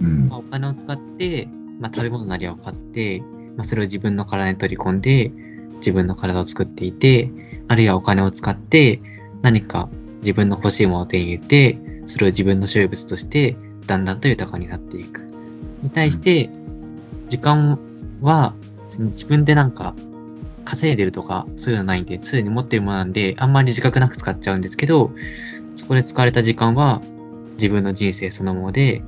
[0.00, 0.28] うん。
[0.28, 3.22] まあ、お金を使って、まあ、食べ物なりを買って、
[3.56, 5.32] まあ、それを自分の体に取り込んで
[5.76, 7.30] 自分の体を作っていて
[7.68, 9.00] あるいはお金を使って
[9.42, 9.88] 何か
[10.20, 15.20] 自分の欲しいものを手に入れてそれを自分の所有物としてだんだんと豊かになっていく。
[15.82, 16.50] に対して
[17.28, 17.78] 時間
[18.20, 18.54] は
[18.88, 19.94] 自分でなんか
[20.70, 25.10] 稼いでるとかそういうのはないんですでに持ってるものなんであんまり自覚なく使っちゃうんですけど
[25.76, 27.00] そこで使われた時間は
[27.54, 29.02] 自分の人生そのもので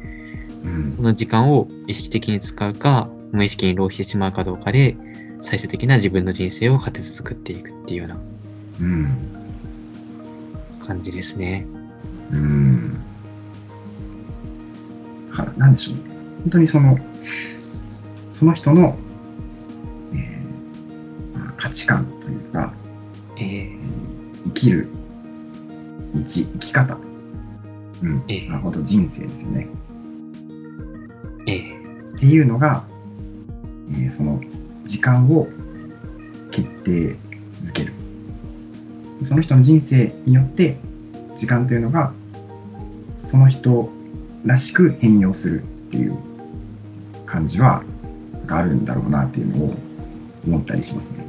[0.65, 0.95] うん。
[0.97, 4.97] この時間を意識的に使うか、無意識に浪費してしまうかどうかで、
[5.41, 8.17] 最終的な自分の人生を形作っていくっていうような
[8.81, 9.17] うん。
[10.87, 11.67] 感じですね。
[12.33, 12.97] うん。
[15.31, 15.97] はなんでしょう。
[16.43, 16.99] 本当にその
[18.31, 18.97] その人の、
[21.63, 22.75] 価値観というか
[23.37, 23.79] えー、
[24.47, 24.89] 生きる
[26.13, 26.99] 道生き方。
[28.03, 28.25] うん。
[28.27, 28.49] ええ。
[28.49, 29.69] まあ本当人生ですよね。
[31.47, 32.85] えー、っていうのが、
[33.93, 34.41] えーその
[34.85, 35.47] 時間を
[36.51, 37.17] 決定
[37.61, 37.93] づける。
[39.23, 40.77] その人の人生によって
[41.37, 42.13] 時間というのが
[43.23, 43.89] その人
[44.45, 46.19] らしく変容するっていう
[47.25, 47.85] 感じは
[48.49, 49.75] あるんだろうなっていうのを
[50.45, 51.22] 思ったりしますね。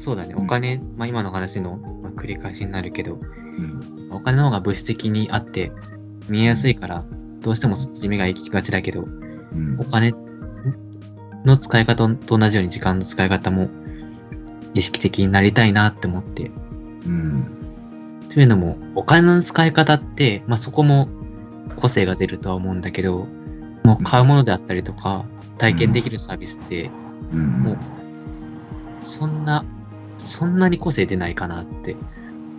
[0.00, 4.08] そうだね、うんお金、まあ今の話の、まあ、繰り返しになるけど、うん。
[4.10, 5.72] お金の方が物質的にあって
[6.28, 7.04] 見えやすいから、
[7.40, 9.04] どうしてもそっちに目が行きがちだけど、う
[9.54, 9.84] んお。
[9.84, 10.14] 金
[11.44, 13.68] の使い方と同じように時間の使い方も
[14.72, 16.50] 意識的になりたいなって思って
[17.04, 17.44] うん。
[18.32, 21.08] というのも、お金の使い方って、まあ、そこも
[21.76, 23.26] 個性が出るとは思うんだけど、
[23.84, 25.24] もう買うものであったりとか、
[25.58, 26.90] 体験できるサービスって、
[27.32, 27.48] うん。
[27.62, 27.76] もう、
[29.02, 29.64] そんな、
[30.20, 31.96] そんなに個性出ないかなって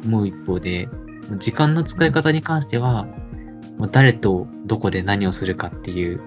[0.05, 0.89] 思う一方で、
[1.37, 3.07] 時間の使い方に関しては、
[3.77, 6.19] もう誰とどこで何をするかっていう、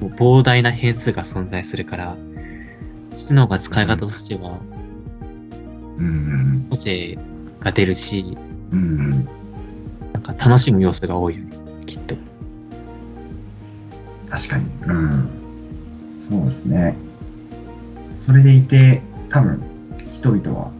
[0.00, 2.16] もう膨大な変数が存在するから、
[3.12, 4.58] そっちの方が使い方としては
[6.00, 6.66] うん。
[6.70, 7.18] 個性
[7.60, 8.36] が出るし、
[8.72, 9.10] うん。
[10.12, 12.16] なんか楽しむ要素が多いよね、きっと。
[14.28, 14.66] 確かに。
[14.86, 15.28] うん。
[16.14, 16.96] そうですね。
[18.16, 19.62] それでいて、多分、
[20.12, 20.72] 人々は、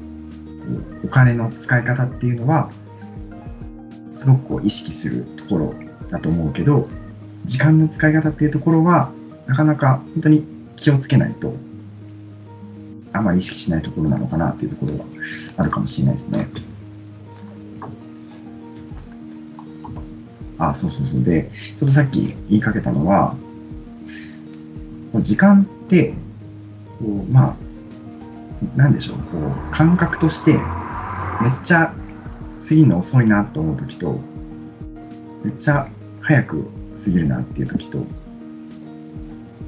[1.04, 2.70] お金の使い方っていうのは、
[4.14, 5.74] すごくこう意識するところ
[6.10, 6.88] だと思うけど、
[7.44, 9.10] 時間の使い方っていうところは、
[9.46, 10.44] なかなか本当に
[10.76, 11.54] 気をつけないと、
[13.12, 15.04] あまり意識しないところなのかなっていうところは
[15.56, 16.48] あるかもしれないですね。
[20.58, 21.22] あ、そうそうそう。
[21.22, 23.34] で、ちょっとさっき言いかけたのは、
[25.16, 26.14] 時間って、
[26.98, 27.56] こう、まあ、
[28.76, 31.94] なんでしょう、こう、感覚として、めっちゃ
[32.66, 34.20] 過ぎるの遅いなと思うときと、
[35.42, 35.88] めっちゃ
[36.20, 36.66] 早く
[37.02, 38.04] 過ぎるなっていうときと、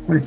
[0.06, 0.22] これ、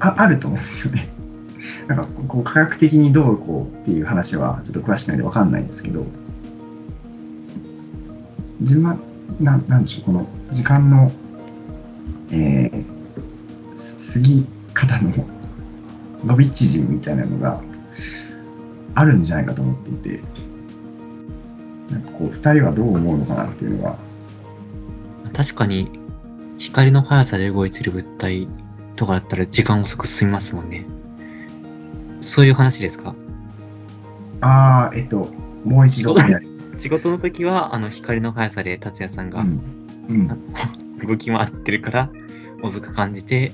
[0.00, 1.08] ああると思うんですよね。
[1.86, 6.04] なんか、こう、科学的にどうこうっていう話は、ちょっと詳しくないでわかんないんですけど、
[8.60, 8.96] 自分は、
[9.40, 11.12] ななんでしょう、この時間の、
[12.32, 15.12] えー、過ぎ方の
[16.24, 17.60] 伸び縮みみたいなのが
[18.98, 20.20] あるんじゃないかと思っていて、
[21.90, 23.96] なんかこう、二人はどう思うのかなっていうのが、
[25.32, 25.90] 確かに、
[26.58, 28.48] 光の速さで動いてる物体
[28.96, 30.84] とかだったら時間遅く進みますもんね。
[32.20, 33.14] そういう話ですか？
[34.40, 35.30] ああ、えっと、
[35.64, 36.16] もう一度。
[36.78, 39.60] 仕事の時は、あの、光の速さで達也さんがうん。
[40.08, 40.36] うんあ
[41.06, 42.10] 動き回ってるから
[42.62, 43.52] 遅く感じて、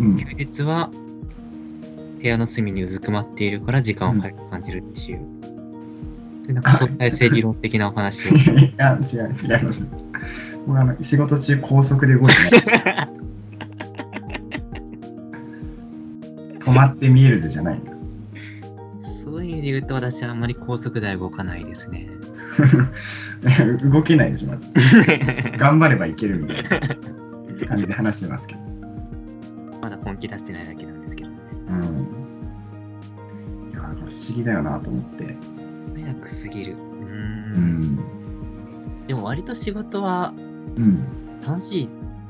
[0.00, 0.16] うん。
[0.18, 0.90] 休日は
[2.22, 5.18] 部屋の隅にうずくまっているから時間を早く感じるっていう。
[6.44, 8.36] そういうなんか相対性理論的なお話を。
[8.36, 9.86] いや、違う、違います。
[10.66, 13.08] 僕あの、仕事中高速で動いてない。
[16.60, 17.80] 止まって見えるぜじゃない。
[19.00, 22.08] そういう意味で言うと私はあんまり高速台動かないですね。
[23.90, 24.68] 動けないでしょ、まず。
[25.58, 28.60] 頑張ればいけるみたいな感じで話してますけど。
[29.80, 31.36] まだ本気出してないだけなんですけどね。
[31.68, 32.11] うん。
[34.12, 35.34] 不思議だよなと思って。
[35.94, 36.74] 早くすぎる。
[36.74, 36.80] うん
[37.94, 37.96] ん。
[39.06, 40.34] でも割と仕事は
[40.76, 41.02] うん。
[41.46, 41.88] 楽しい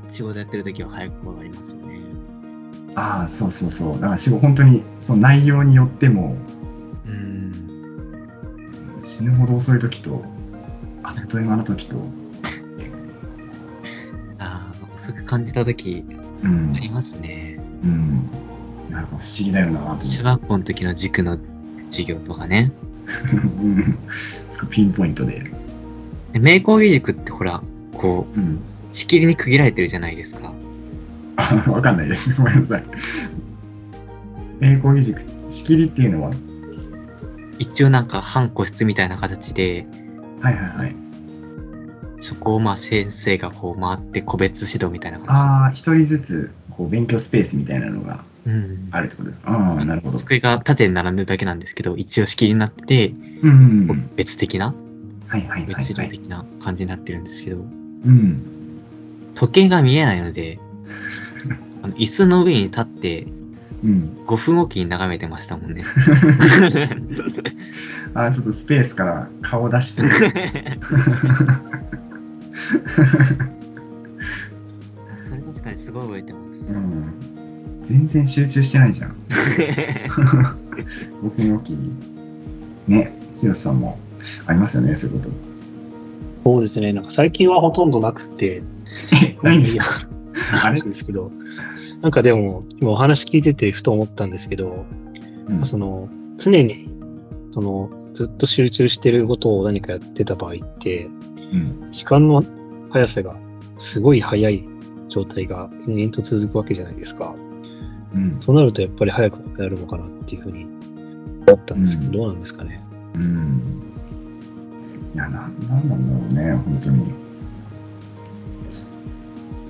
[0.09, 1.99] 仕事やってる時は早く終わりますよね。
[2.95, 3.93] ああ、そうそうそう。
[3.95, 6.37] だから仕事、本当に、その内容によっても、
[7.05, 7.51] うーん。
[8.99, 10.23] 死ぬほど遅い時と、
[11.03, 11.97] あっという間の時と、
[14.39, 16.05] ああ、遅く感じた時
[16.43, 16.79] うんあ。
[16.79, 17.59] りますね。
[17.83, 18.29] うん。
[18.89, 19.99] なんか不思議だよなと。
[20.05, 21.37] 小学校の時の塾の
[21.93, 22.71] 授業とかね。
[23.61, 23.97] うん。
[24.69, 25.43] ピンポイントで。
[26.33, 27.61] で名工義塾ってほら、
[27.93, 28.59] こう、うん。
[28.91, 30.51] 仕切りに区切られてるじゃないですか。
[31.37, 31.97] あわかん。
[31.97, 32.33] ないです。
[32.35, 32.59] ごめん。
[32.59, 32.83] なさい。
[34.61, 36.31] 英語義塾、仕切りっていうのは
[37.59, 38.07] 一応なん。
[38.07, 39.85] か半個室みたいな形で、
[40.41, 40.95] はいはいはい。
[42.19, 48.23] そこをまあ先生がこう回って個別指導みたいな形ああ、一人ずつ、こう、勉強スペースみたいなのが。
[48.45, 48.89] うん。
[48.91, 49.51] あるってことですか？
[49.51, 50.17] ああ、なるほど。
[50.17, 54.09] 机が縦に並んでるだけなんですけど、一応仕切りになってて、うん。
[54.15, 54.73] 別的な、
[55.27, 56.09] はいはいはい、別指はい。
[56.09, 57.61] 導的な感じになってるんですけど、う
[58.09, 58.41] ん。
[59.35, 60.59] 時計が見えないので、
[61.83, 63.27] あの椅子の上に立って
[63.83, 64.17] うん。
[64.25, 65.83] 5分おきに眺めてましたもんね。
[68.13, 70.03] ああ、ちょっとスペースから顔出して。
[75.23, 76.59] それ確かにすごい覚えてます。
[76.69, 77.13] うん。
[77.83, 79.15] 全然集中してないじゃん。
[81.21, 81.91] 5分おきに。
[82.87, 83.97] ね、ヒロシさんも
[84.45, 85.29] ありますよね、そういうこと。
[86.45, 86.93] そうですね。
[86.93, 88.61] なんか最近はほとんどなくて、
[89.23, 90.07] え、ないんですか？
[90.65, 91.31] あれですけど、
[92.01, 94.85] なんかでも、今お話聞いててふと思ったんですけど、
[95.47, 96.89] うんその、常に、
[97.53, 101.09] その、ずっと集中してることを何かやってた場合って、
[101.53, 101.91] うん。
[101.91, 102.43] 時間の
[102.89, 103.35] 速さが
[103.79, 104.63] すごい速い
[105.09, 107.33] 状態が延々と続くわけじゃないですか。
[108.15, 108.37] うん。
[108.39, 110.65] そうなるとやっぱり速くなるのかなっていうふうに
[111.47, 112.81] 思ったんですけど、うんどうなんですかね。
[113.15, 113.83] うん。
[115.13, 117.05] いや、な、なんなんだろうね、本当に。
[117.05, 117.09] い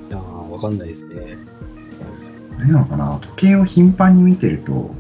[0.10, 1.38] やー、わかんないですね。
[2.58, 4.94] あれなのかな、時計を頻繁に見てると、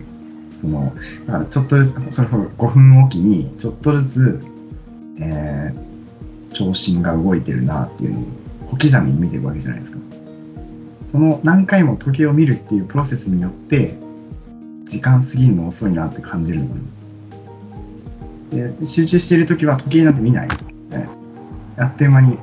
[0.57, 0.93] その、
[1.27, 4.39] だからちょっとずつ、それほど5分おきに、ちょっとずつ、
[5.19, 8.23] えー、長針が動いてるなっていうのを
[8.71, 9.92] 小刻みに見ていくわけじゃないですか。
[11.13, 13.93] その何回も時計を見るっていうプロセスによって、
[14.83, 16.75] 時間過ぎるの遅いなって感じるのか
[18.51, 18.71] な。
[18.79, 20.57] で集中しているときは時計なんて見ないじゃ
[20.97, 21.23] ないですか。
[21.77, 22.39] あっという間に、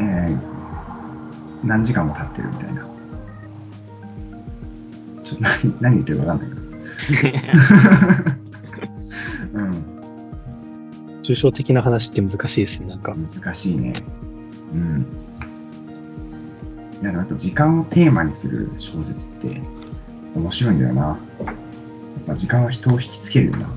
[0.00, 0.38] えー、
[1.64, 2.84] 何時間も経ってるみたいな。
[5.22, 6.56] ちょっと何何言ってるかわかんない
[7.22, 7.30] け
[9.52, 9.60] ど。
[9.60, 9.70] うん。
[11.22, 13.14] 抽象的な話って難しいですね、なんか。
[13.14, 13.94] 難しいね。
[14.74, 15.06] うん。
[17.02, 19.60] いや、なんか時間をテーマにする小説って
[20.34, 21.02] 面白いんだよな。
[21.02, 23.68] やっぱ時間は人を引きつけるよな。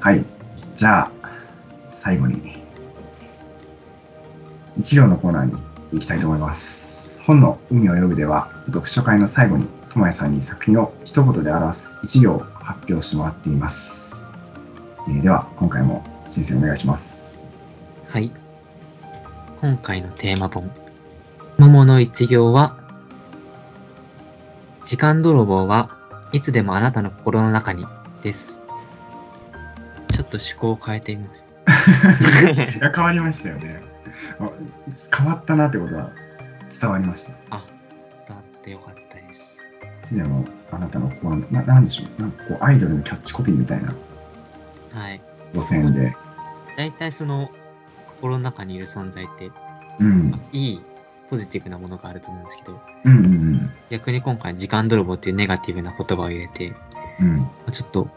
[0.00, 0.24] はい。
[0.74, 1.10] じゃあ、
[1.82, 2.58] 最後に、
[4.78, 7.16] 一行のコーナーに行きたいと思います。
[7.22, 14.24] 本の海を泳ぐでは、読書会の最後に、智也さんに作品を一言で表す一行を発表してもらっています。
[15.08, 17.40] えーでは、今回も先生お願いします。
[18.08, 18.30] はい。
[19.60, 20.70] 今回のテーマ本。
[21.58, 22.76] 桃の一行は、
[24.84, 25.90] 時間泥棒は
[26.32, 27.86] いつでもあなたの心の中に
[28.22, 28.58] です。
[30.12, 31.44] ちょっと趣向を変えてみます。
[32.76, 33.89] いや、変わりましたよね。
[34.38, 34.50] あ
[35.16, 36.10] 変わったなってことは
[36.80, 37.32] 伝わりました。
[37.50, 37.64] あ、
[38.26, 39.58] 伝わってよかったです。
[40.02, 43.94] いつでもあなたの心の、ななんでしょう、なんかこうアイドルのキャッチコピーみたいな
[44.92, 45.20] はい。
[45.52, 46.14] 路線で。
[46.76, 47.50] 大体その、
[48.06, 49.50] 心の中にいる存在って、
[49.98, 50.40] うん。
[50.52, 50.82] いい、
[51.28, 53.70] ポジティブなものがあると思うんですけど、うんうんうん。
[53.90, 56.72] 逆に今回時間泥棒っていうネガティブな言葉を入れて、
[57.20, 57.48] うん。
[57.70, 58.08] ちょっと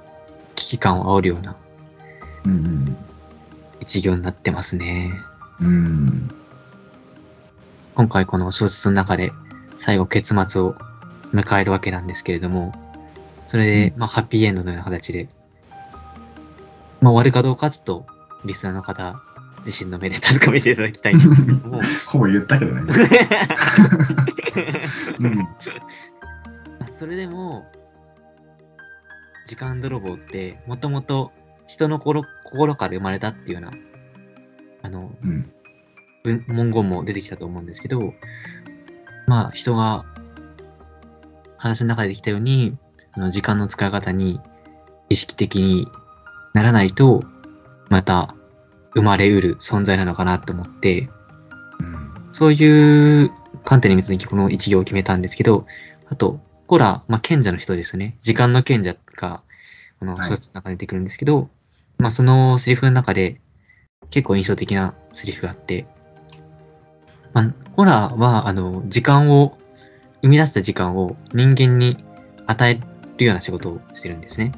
[0.56, 1.56] 危機感を煽るような
[2.45, 2.97] うん。
[3.80, 5.14] 一行になってますね。
[5.64, 6.30] うん。
[7.95, 9.32] 今回この小説の中で
[9.78, 10.76] 最後結末を
[11.34, 12.74] 迎えるわけなんですけれども、
[13.47, 15.30] それで、うまあハッピーエンドのような形で、
[17.01, 18.05] まあ終わるかどうかちょっと
[18.45, 19.22] リスナーの方
[19.66, 22.82] 自身の目で確かめていただきたいんですけれども、 ほぼ言ったけどね。
[25.20, 25.34] うん。
[25.34, 25.43] ま
[26.82, 27.66] あそれでも、
[29.47, 31.32] 時間泥棒ってもともと
[31.68, 33.78] 人の心心から生まれたっていうような、
[34.84, 35.52] あの、うん。
[36.24, 38.14] 文文言も出てきたと思うんですけど、
[39.28, 40.06] まあ人が
[41.58, 42.78] 話の中でできたように、
[43.14, 44.40] あの時間の使い方に
[45.10, 45.88] 意識的に
[46.54, 47.24] ならないと、
[47.90, 48.36] また
[48.94, 51.10] 生まれうる存在なのかなと思って、
[51.80, 52.30] うん。
[52.32, 53.32] そういう
[53.64, 55.66] 観点に基づきこの一行を決めたんですけど、
[56.10, 58.18] あと、コラ、まあ、賢者の人ですね。
[58.22, 59.42] 時間の賢者が、
[60.00, 61.50] このはい小説の中に出てくるんですけど、
[61.98, 63.40] まあ、そのセリフの中で
[64.10, 65.86] 結構印象的なセリフがあって、
[67.34, 69.58] まあ、コラは、あの、時間を、
[70.22, 72.01] 生み出した時間を人間に
[72.45, 72.80] 与え
[73.18, 74.54] るような仕事をしてるんですね。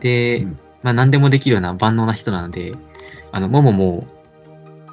[0.00, 2.74] で、うんまあ、何でもできるような万能な人なので、
[3.32, 4.06] あの、ももも、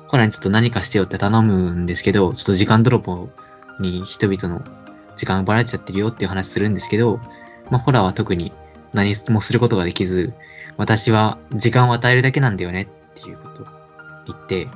[0.08, 3.30] コラにちょっと何かしてよって頼むんですけど、ちょっと時間泥棒
[3.80, 4.64] に人々の
[5.16, 7.20] 時間奪われちゃってるよっていう話するんですけど、
[7.70, 8.54] まあ、ホラーは特に
[8.94, 10.34] 何もすることができず、
[10.78, 12.88] 私は時間を与えるだけなんだよね
[13.18, 13.66] っていうことを
[14.28, 14.68] 言って、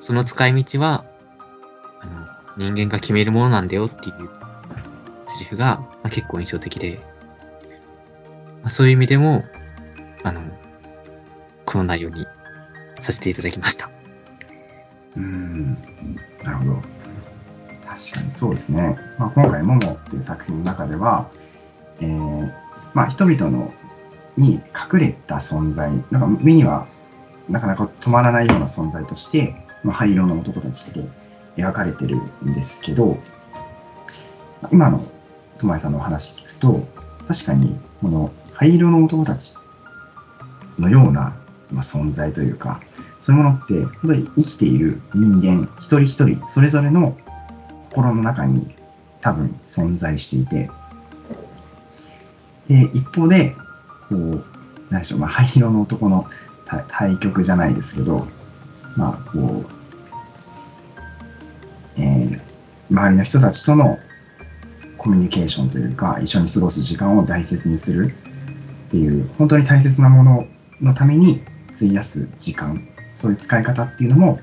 [0.00, 1.04] その使い道は、
[2.00, 4.30] あの、人間が決めるものなんだよっていう
[5.28, 7.00] セリフが、まあ、結構印象的で、
[8.62, 9.44] まあ、そういう意味でも、
[10.22, 10.42] あの、
[11.64, 12.26] この内容に
[13.00, 13.90] させていただきました。
[15.16, 15.74] うん。
[16.42, 16.82] なるほど。
[17.86, 18.96] 確かにそうですね。
[19.18, 21.28] まあ、今回、モモっていう作品の中では、
[22.00, 22.52] えー
[22.94, 23.72] まあ、人々の
[24.36, 26.86] に隠れた存在、なんか目には
[27.52, 31.00] なかなか止まらないような存在として、まあ、灰色の男たちって
[31.56, 33.18] 描かれてるんですけど、
[34.72, 35.04] 今の
[35.58, 36.88] 友也さんのお話聞くと、
[37.28, 39.54] 確かにこの灰色の男たち
[40.78, 41.36] のような、
[41.70, 42.80] まあ、存在というか、
[43.20, 47.16] そういうものって、本当に生きている人間、一人一人、それぞれの
[47.90, 48.74] 心の中に
[49.20, 50.70] 多分存在していて、
[52.68, 53.54] で、一方で、
[54.08, 54.44] こう、
[54.88, 56.26] 何でしょう、まあ、灰色の男の
[56.72, 58.26] 対対極じゃないですけど、
[58.96, 59.64] まあ、こ
[61.98, 62.40] う、えー
[62.90, 63.98] 周りの人たちとの
[64.98, 68.14] コミュニケーションというか、一緒に過ごす時間を大切にする
[68.88, 70.46] っていう、本当に大切なもの
[70.78, 71.40] のために
[71.74, 74.40] 費やす時間、そういう使い方っていうのも、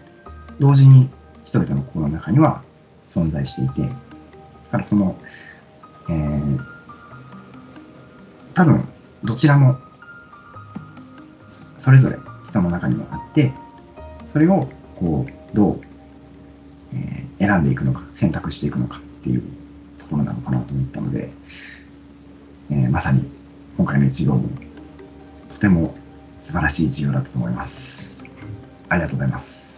[0.57, 1.11] 同時に
[1.45, 2.63] 人々の心の中には
[3.07, 3.87] 存在していて、だ
[4.71, 5.15] からその、
[6.09, 6.59] えー
[8.55, 8.83] 多分、
[9.23, 9.77] どちらも、
[11.49, 13.51] それぞれ人の中にもあって、
[14.27, 15.81] それを、こう、どう、
[16.93, 19.43] えー選んでいくのか、選択していくのかっていう
[19.97, 21.31] ところなのかなと思ったので、
[22.69, 23.29] えーまさに
[23.77, 24.49] 今回の一行も
[25.47, 25.95] とても
[26.39, 28.23] 素晴らしい一行だったと思います。
[28.89, 29.68] ありがとうございます。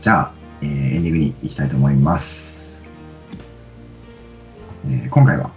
[0.00, 0.32] じゃあ、
[0.62, 2.86] えーエンディングに行きたいと思います。
[4.86, 5.50] えー今回は、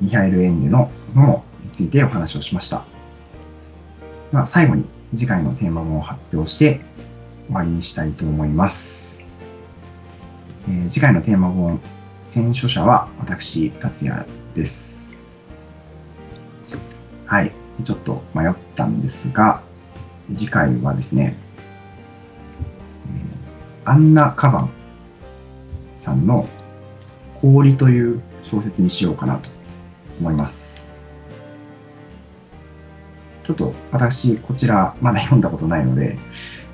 [0.00, 2.84] ミハエル・エンゲのモモについてお話をしました。
[4.32, 4.84] まあ、最後に
[5.14, 6.80] 次回のテーマ本を発表して
[7.46, 9.22] 終わりにしたいと思います。
[10.68, 11.80] えー次回のテーマ本、
[12.24, 15.16] 選書者は私、達也です。
[17.26, 17.52] はい。
[17.84, 19.62] ちょっと迷ったんですが、
[20.34, 21.36] 次回はですね、
[23.88, 24.70] アンナ・カバン
[25.96, 26.48] さんの
[27.40, 29.48] 氷という小説にしようかなと
[30.20, 31.06] 思います。
[33.44, 36.18] ちょっと私、こちらまだ読んだことないので、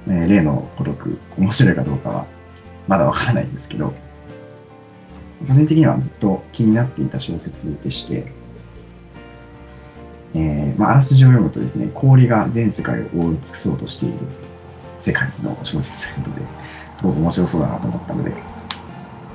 [0.09, 2.27] えー例のごとく面白いかどうかは
[2.89, 3.93] まだわからないんですけど、
[5.47, 8.33] 個人的にはずっと気になっていた小説でして、
[10.35, 14.15] えーまあ、らすじを読むとですね、氷が全世界を覆い尽くそうとしている
[14.99, 18.33] 世界の小説ということで、すごく面白そうだなと思ったので、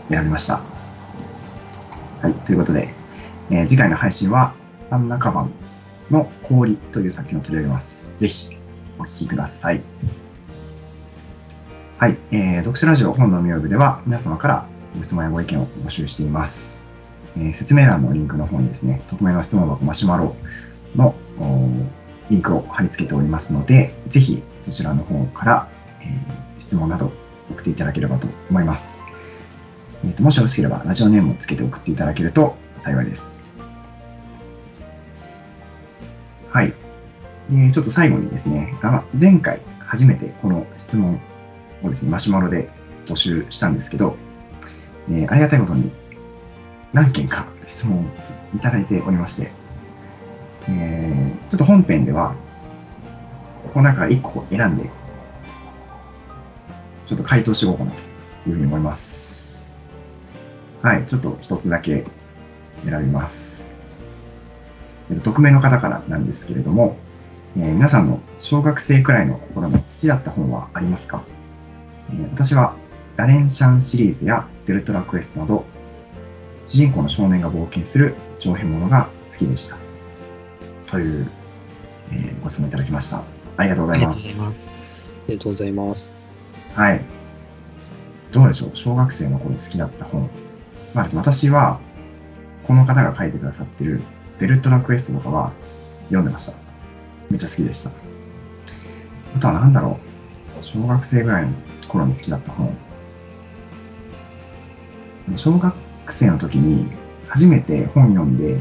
[0.09, 0.61] 選びました。
[2.21, 2.89] はい、ということで、
[3.49, 4.53] えー次回の配信は、
[4.89, 5.51] アンナカバン
[6.11, 8.13] の氷という作品を取り上げます。
[8.17, 8.57] ぜひ、
[8.99, 9.81] お聴きください。
[11.97, 16.79] はい、えー、読書ラジオ本の名部では皆様からご質問やご意見を募集しています。
[17.35, 20.35] えー説明欄のリンクの方にですね、匿名の質問箱マシュマロ
[20.95, 21.15] の
[22.29, 25.67] リンクを貼り付けておりますので、ぜひそちらの方から、
[26.01, 27.11] えー質問など
[27.49, 29.03] 送っていただければと思います。
[30.03, 33.41] えーともしよろしければラジオネームをつけて送っていただけると幸いです。
[36.51, 36.73] はい。
[37.49, 38.73] で、ちょっと最後にですね、
[39.19, 41.19] 前回初めてこの質問
[41.83, 42.69] をですね、マシュマロで
[43.07, 44.17] 募集したんですけど、
[45.09, 45.91] えーありがたいことに
[46.93, 48.05] 何件か質問
[48.55, 49.51] いただいておりまして、
[50.69, 52.35] えーちょっと本編では、
[53.73, 54.89] この中から1個選んで、
[57.07, 57.97] ちょっと回答しようかなと
[58.49, 59.71] いうふうに思います。
[60.81, 62.03] はい、ちょっと一つだけ
[62.85, 63.75] 選びます。
[65.09, 66.97] えっと匿名の方からなんですけれども、
[67.57, 71.23] えー皆さんの小学生くらいの頃の好きだった本はありますか、
[72.09, 72.75] えー私は
[73.15, 75.65] ダレンシャンシリーズやデルトラクエストなど、
[76.67, 79.77] 主人公の少年が冒険する長編ものが好きでした。
[80.87, 81.27] という、
[82.11, 83.23] えーご質問いただきました。
[83.55, 86.16] ありがとうございますありがとうございます。
[86.77, 87.01] はい。
[88.31, 88.71] どうでしょう？
[88.75, 90.29] 小学生の頃好きだった本。
[90.93, 91.79] まあ、私は、
[92.67, 93.99] この方が書いてくださってる
[94.37, 95.51] デルトラクエストとかは
[96.03, 96.53] 読んでました。
[97.31, 97.89] めっちゃ好きでした。
[99.35, 99.99] あとは何だろ
[100.61, 100.63] う？
[100.63, 101.53] 小学生ぐらいの
[101.87, 102.77] 頃に好きだった本。
[105.35, 105.73] 小学
[106.09, 106.87] 生の時に
[107.27, 108.59] 初めて本読んで、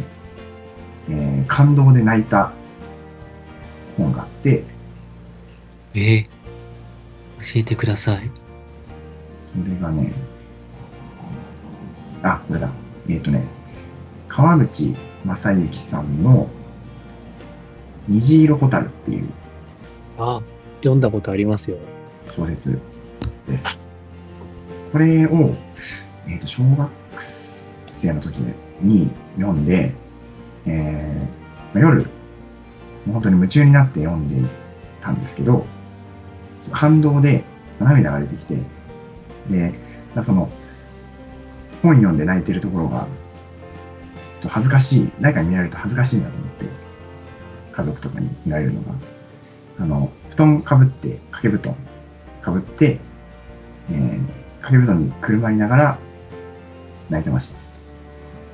[1.11, 2.53] えー感動で泣いた
[3.99, 4.64] 本があって、
[5.95, 6.29] えー、
[7.47, 8.30] 教えてください。
[9.38, 10.12] それがね、
[12.22, 12.68] あ、これだ。
[13.09, 13.44] えっ、とね、
[14.26, 14.94] 川口
[15.24, 16.49] 正幸さんの
[18.09, 19.28] 虹色ホタルっていう
[20.18, 20.42] あ、
[20.78, 21.78] 読んだことありますよ。
[22.34, 22.80] 小説
[23.47, 23.88] です。
[24.90, 25.55] これを、
[26.28, 26.90] えっ、と、小学
[27.20, 28.38] 生の時
[28.80, 29.94] に読んで、
[30.66, 32.07] えーまあ夜、
[33.07, 34.49] 本当に夢中になって読んで
[35.01, 35.64] たんですけど、
[36.71, 37.45] 感動で
[37.81, 38.57] 涙が出てきて、
[39.49, 39.75] で、
[40.23, 40.51] その、
[41.83, 43.07] 本読んで泣いてるところが、
[44.41, 46.67] と恥ずかしい、誰かに見られると恥ずかしいなと思って、
[47.73, 48.93] 家族とかに見られるのが、
[49.81, 51.75] あの、布団かぶって、掛け布団
[52.43, 52.99] かぶって、
[53.91, 54.19] えー、
[54.62, 55.99] 掛け布団にくるまりながら
[57.11, 57.59] 泣いてました。
[57.59, 57.61] っ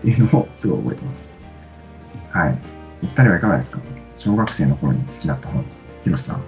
[0.03, 1.31] ていうのをすごい覚えてます。
[2.31, 2.59] はい。
[3.03, 3.79] お二人はいかがですか？
[4.17, 5.65] 小学生の頃に好きだった本。
[6.05, 6.43] ひろしさん。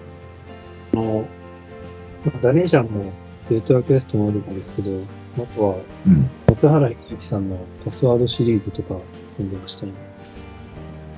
[2.41, 3.13] ダレンシャンも
[3.49, 4.91] デルトラクエストもあるんですけど、
[5.39, 6.31] あとは、うん。
[6.49, 8.95] 松原ゆきさんのパスワードシリーズとか
[9.33, 9.93] 読んでましたね。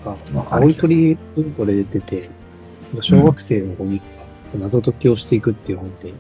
[0.05, 2.31] なんか青い鳥文庫で出てて、
[3.01, 4.01] 小学生の子に
[4.59, 6.13] 謎解きをしていくっていう本で、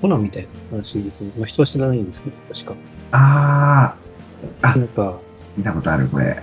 [0.00, 1.32] コナンみたいな話ですね。
[1.36, 2.74] まあ、人は知らないんですけど、確か。
[3.12, 3.96] あ
[4.62, 5.16] あなんか、ー、
[5.56, 6.42] 見たことある、これ。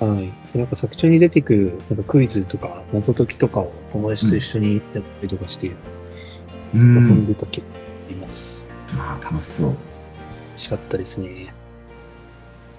[0.00, 0.58] はい。
[0.58, 5.72] なんか作中に出てくるなんかクイズとか謎解きとかを友達と一緒にやったりとかして、う
[6.74, 7.26] 遊んん。
[7.26, 8.66] でた気があります。
[8.98, 9.70] ああ、楽しそう。
[9.70, 9.76] 美
[10.56, 11.54] 味しかったですね。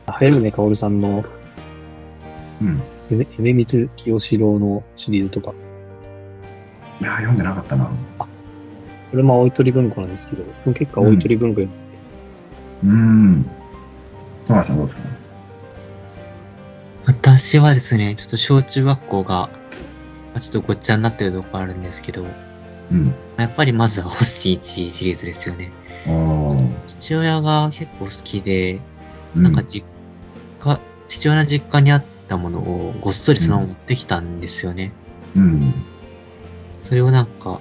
[0.07, 1.23] 早宗薫さんの
[2.61, 2.81] うん。
[3.09, 5.53] 夢夢光清志郎のシリーズとか、
[6.99, 7.89] いやー、読んでなかったな。
[8.17, 8.27] こ
[9.15, 11.87] れも青い鳥文庫なんですけど、結構青い鳥文庫読んで
[12.83, 13.49] うん。
[14.45, 15.07] トマさんどうですか？
[17.05, 19.49] 私はですね、ちょっと小中学校が、ま
[20.35, 22.25] あちょっとごっちゃになってるとこあるんですけど、
[22.91, 23.13] うん。
[23.37, 25.71] やっぱりまずはホスティ1シリーズですよね。
[26.87, 28.79] 父親が結構好きで、
[29.35, 29.85] うなんか実
[30.59, 34.91] 家、父親の実家にあったものをごっそりそのまま持ってきたんですよね。
[35.35, 35.73] うん。
[36.85, 37.59] それをなんか、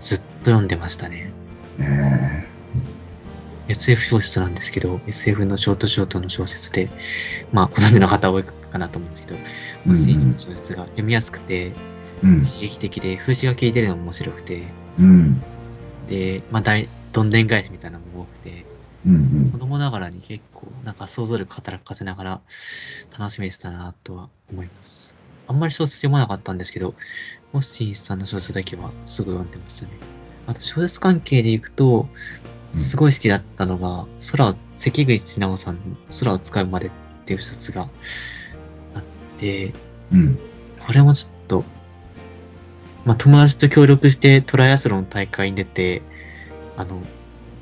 [0.00, 1.32] ずっと読んでましたね。
[1.78, 2.52] え
[3.68, 6.88] SF 小説なんですけど、SF のショートショートの小説で、
[7.52, 9.88] まあ、ご存知の方は多いかなと思うんですけど、ー。
[9.88, 11.74] ホスティ1の小説が読みやすくて、うん。
[12.22, 14.62] 刺激的で、風刺が効いてるのも面白くて、
[14.98, 15.42] うん。
[16.06, 18.64] で、まあ、大、どんでん返しみたいなのも多くて、
[19.06, 19.50] うん。
[19.52, 22.40] 子供ながらに結構、なんか想像力働かせながら
[23.18, 25.14] 楽しめてたなとは思います。
[25.48, 26.94] あんまり小説読まなかったんですけど、
[27.52, 29.90] ホスティさんの小説だけはすぐ読んでましたね。
[30.46, 32.08] あと小説関係でいくと、
[32.76, 35.80] すごい好きだったのが、空を、関口直さんの
[36.18, 36.90] 空を使うまでっ
[37.26, 37.88] ていう小説が
[38.94, 39.02] あっ
[39.38, 39.74] て、
[40.12, 40.38] うん。
[40.80, 41.64] これもちょっと、
[43.04, 46.02] まあ、友達と協力してトライアスロン大会に出て、
[46.76, 47.02] あの、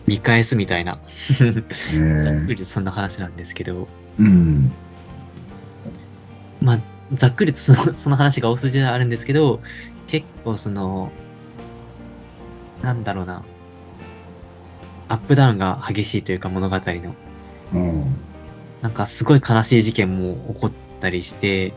[0.07, 0.99] 見返すみたいな、
[1.31, 2.47] えざっくー。
[2.49, 3.89] りとそんな話なんですけど、
[4.19, 4.73] うん。
[6.61, 6.79] まあ、
[7.15, 9.61] ざっくりとそのその話が大筋ではあるんですけど、
[10.09, 11.11] 結構その、
[12.83, 13.43] なんだろうな、
[15.09, 17.15] アップダウンが激しいというか物語の。
[17.75, 18.17] うん。
[18.83, 21.73] なんかすごい悲しい事件も起こったりして、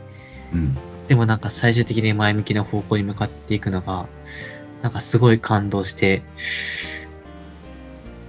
[0.54, 0.78] うん。
[1.08, 4.08] でもなんか最終的に前向きな方向に向かっていくのが、
[4.82, 6.22] なんかすごい感動して、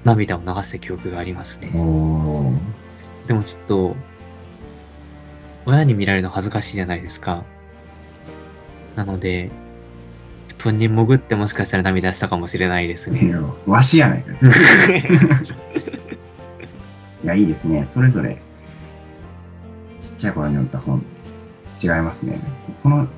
[0.05, 1.70] 涙を流した記憶がありますね。
[3.27, 3.97] でもちょっと、
[5.66, 7.43] 親に見られるの恥ずかしいじゃないですか。
[8.97, 9.51] なので、
[10.59, 13.25] 布団に潜ってもしかしたら涙したかもしれないですね。
[13.25, 14.33] いやわしやないか。
[17.25, 17.85] いや、いいですね。
[17.85, 18.39] それぞれ、
[20.01, 21.03] ちっちゃい頃に読んだ本、
[21.83, 22.39] 違いますね。
[22.85, 23.09] この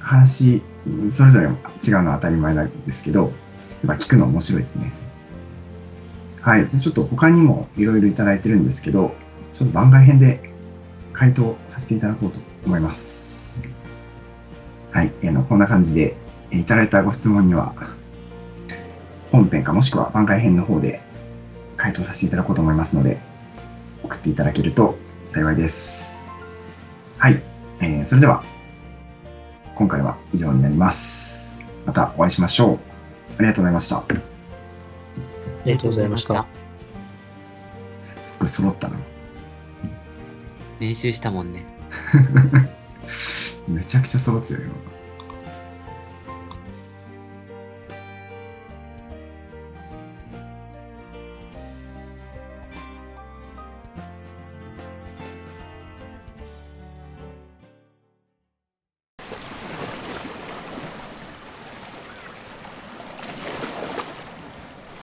[0.00, 0.60] 話、
[1.10, 1.54] それぞれ違う
[2.02, 3.30] のは当たり前なんですけど、やっ
[3.86, 4.92] ぱ聞くの面白いですね。
[6.40, 6.68] はい。
[6.68, 9.14] ちょっと他にもいろいろいただいてるんですけど、
[9.54, 10.52] ちょっと番外編で
[11.12, 13.60] 回答させていただこうと思います。
[14.90, 15.12] はい。
[15.22, 16.16] えーのこんな感じで、
[16.50, 17.74] えいただいたご質問には、
[19.30, 21.00] 本編かもしくは番外編の方で
[21.76, 23.20] 回答させていただこうと思いますので、
[24.02, 24.98] 送っていただけると
[25.28, 26.26] 幸いです。
[27.18, 27.40] はい。
[27.80, 28.42] えーそれでは、
[29.82, 31.60] 今回は以上になります。
[31.86, 32.78] またお会いしましょう。
[33.38, 33.98] ありがとうございました。
[33.98, 34.04] あ
[35.64, 36.46] りがとうございました。
[38.22, 38.96] すごい揃ったな。
[40.78, 41.64] 練習したもんね。
[43.66, 44.60] めちゃくちゃ揃ってたよ。
[44.60, 44.91] 今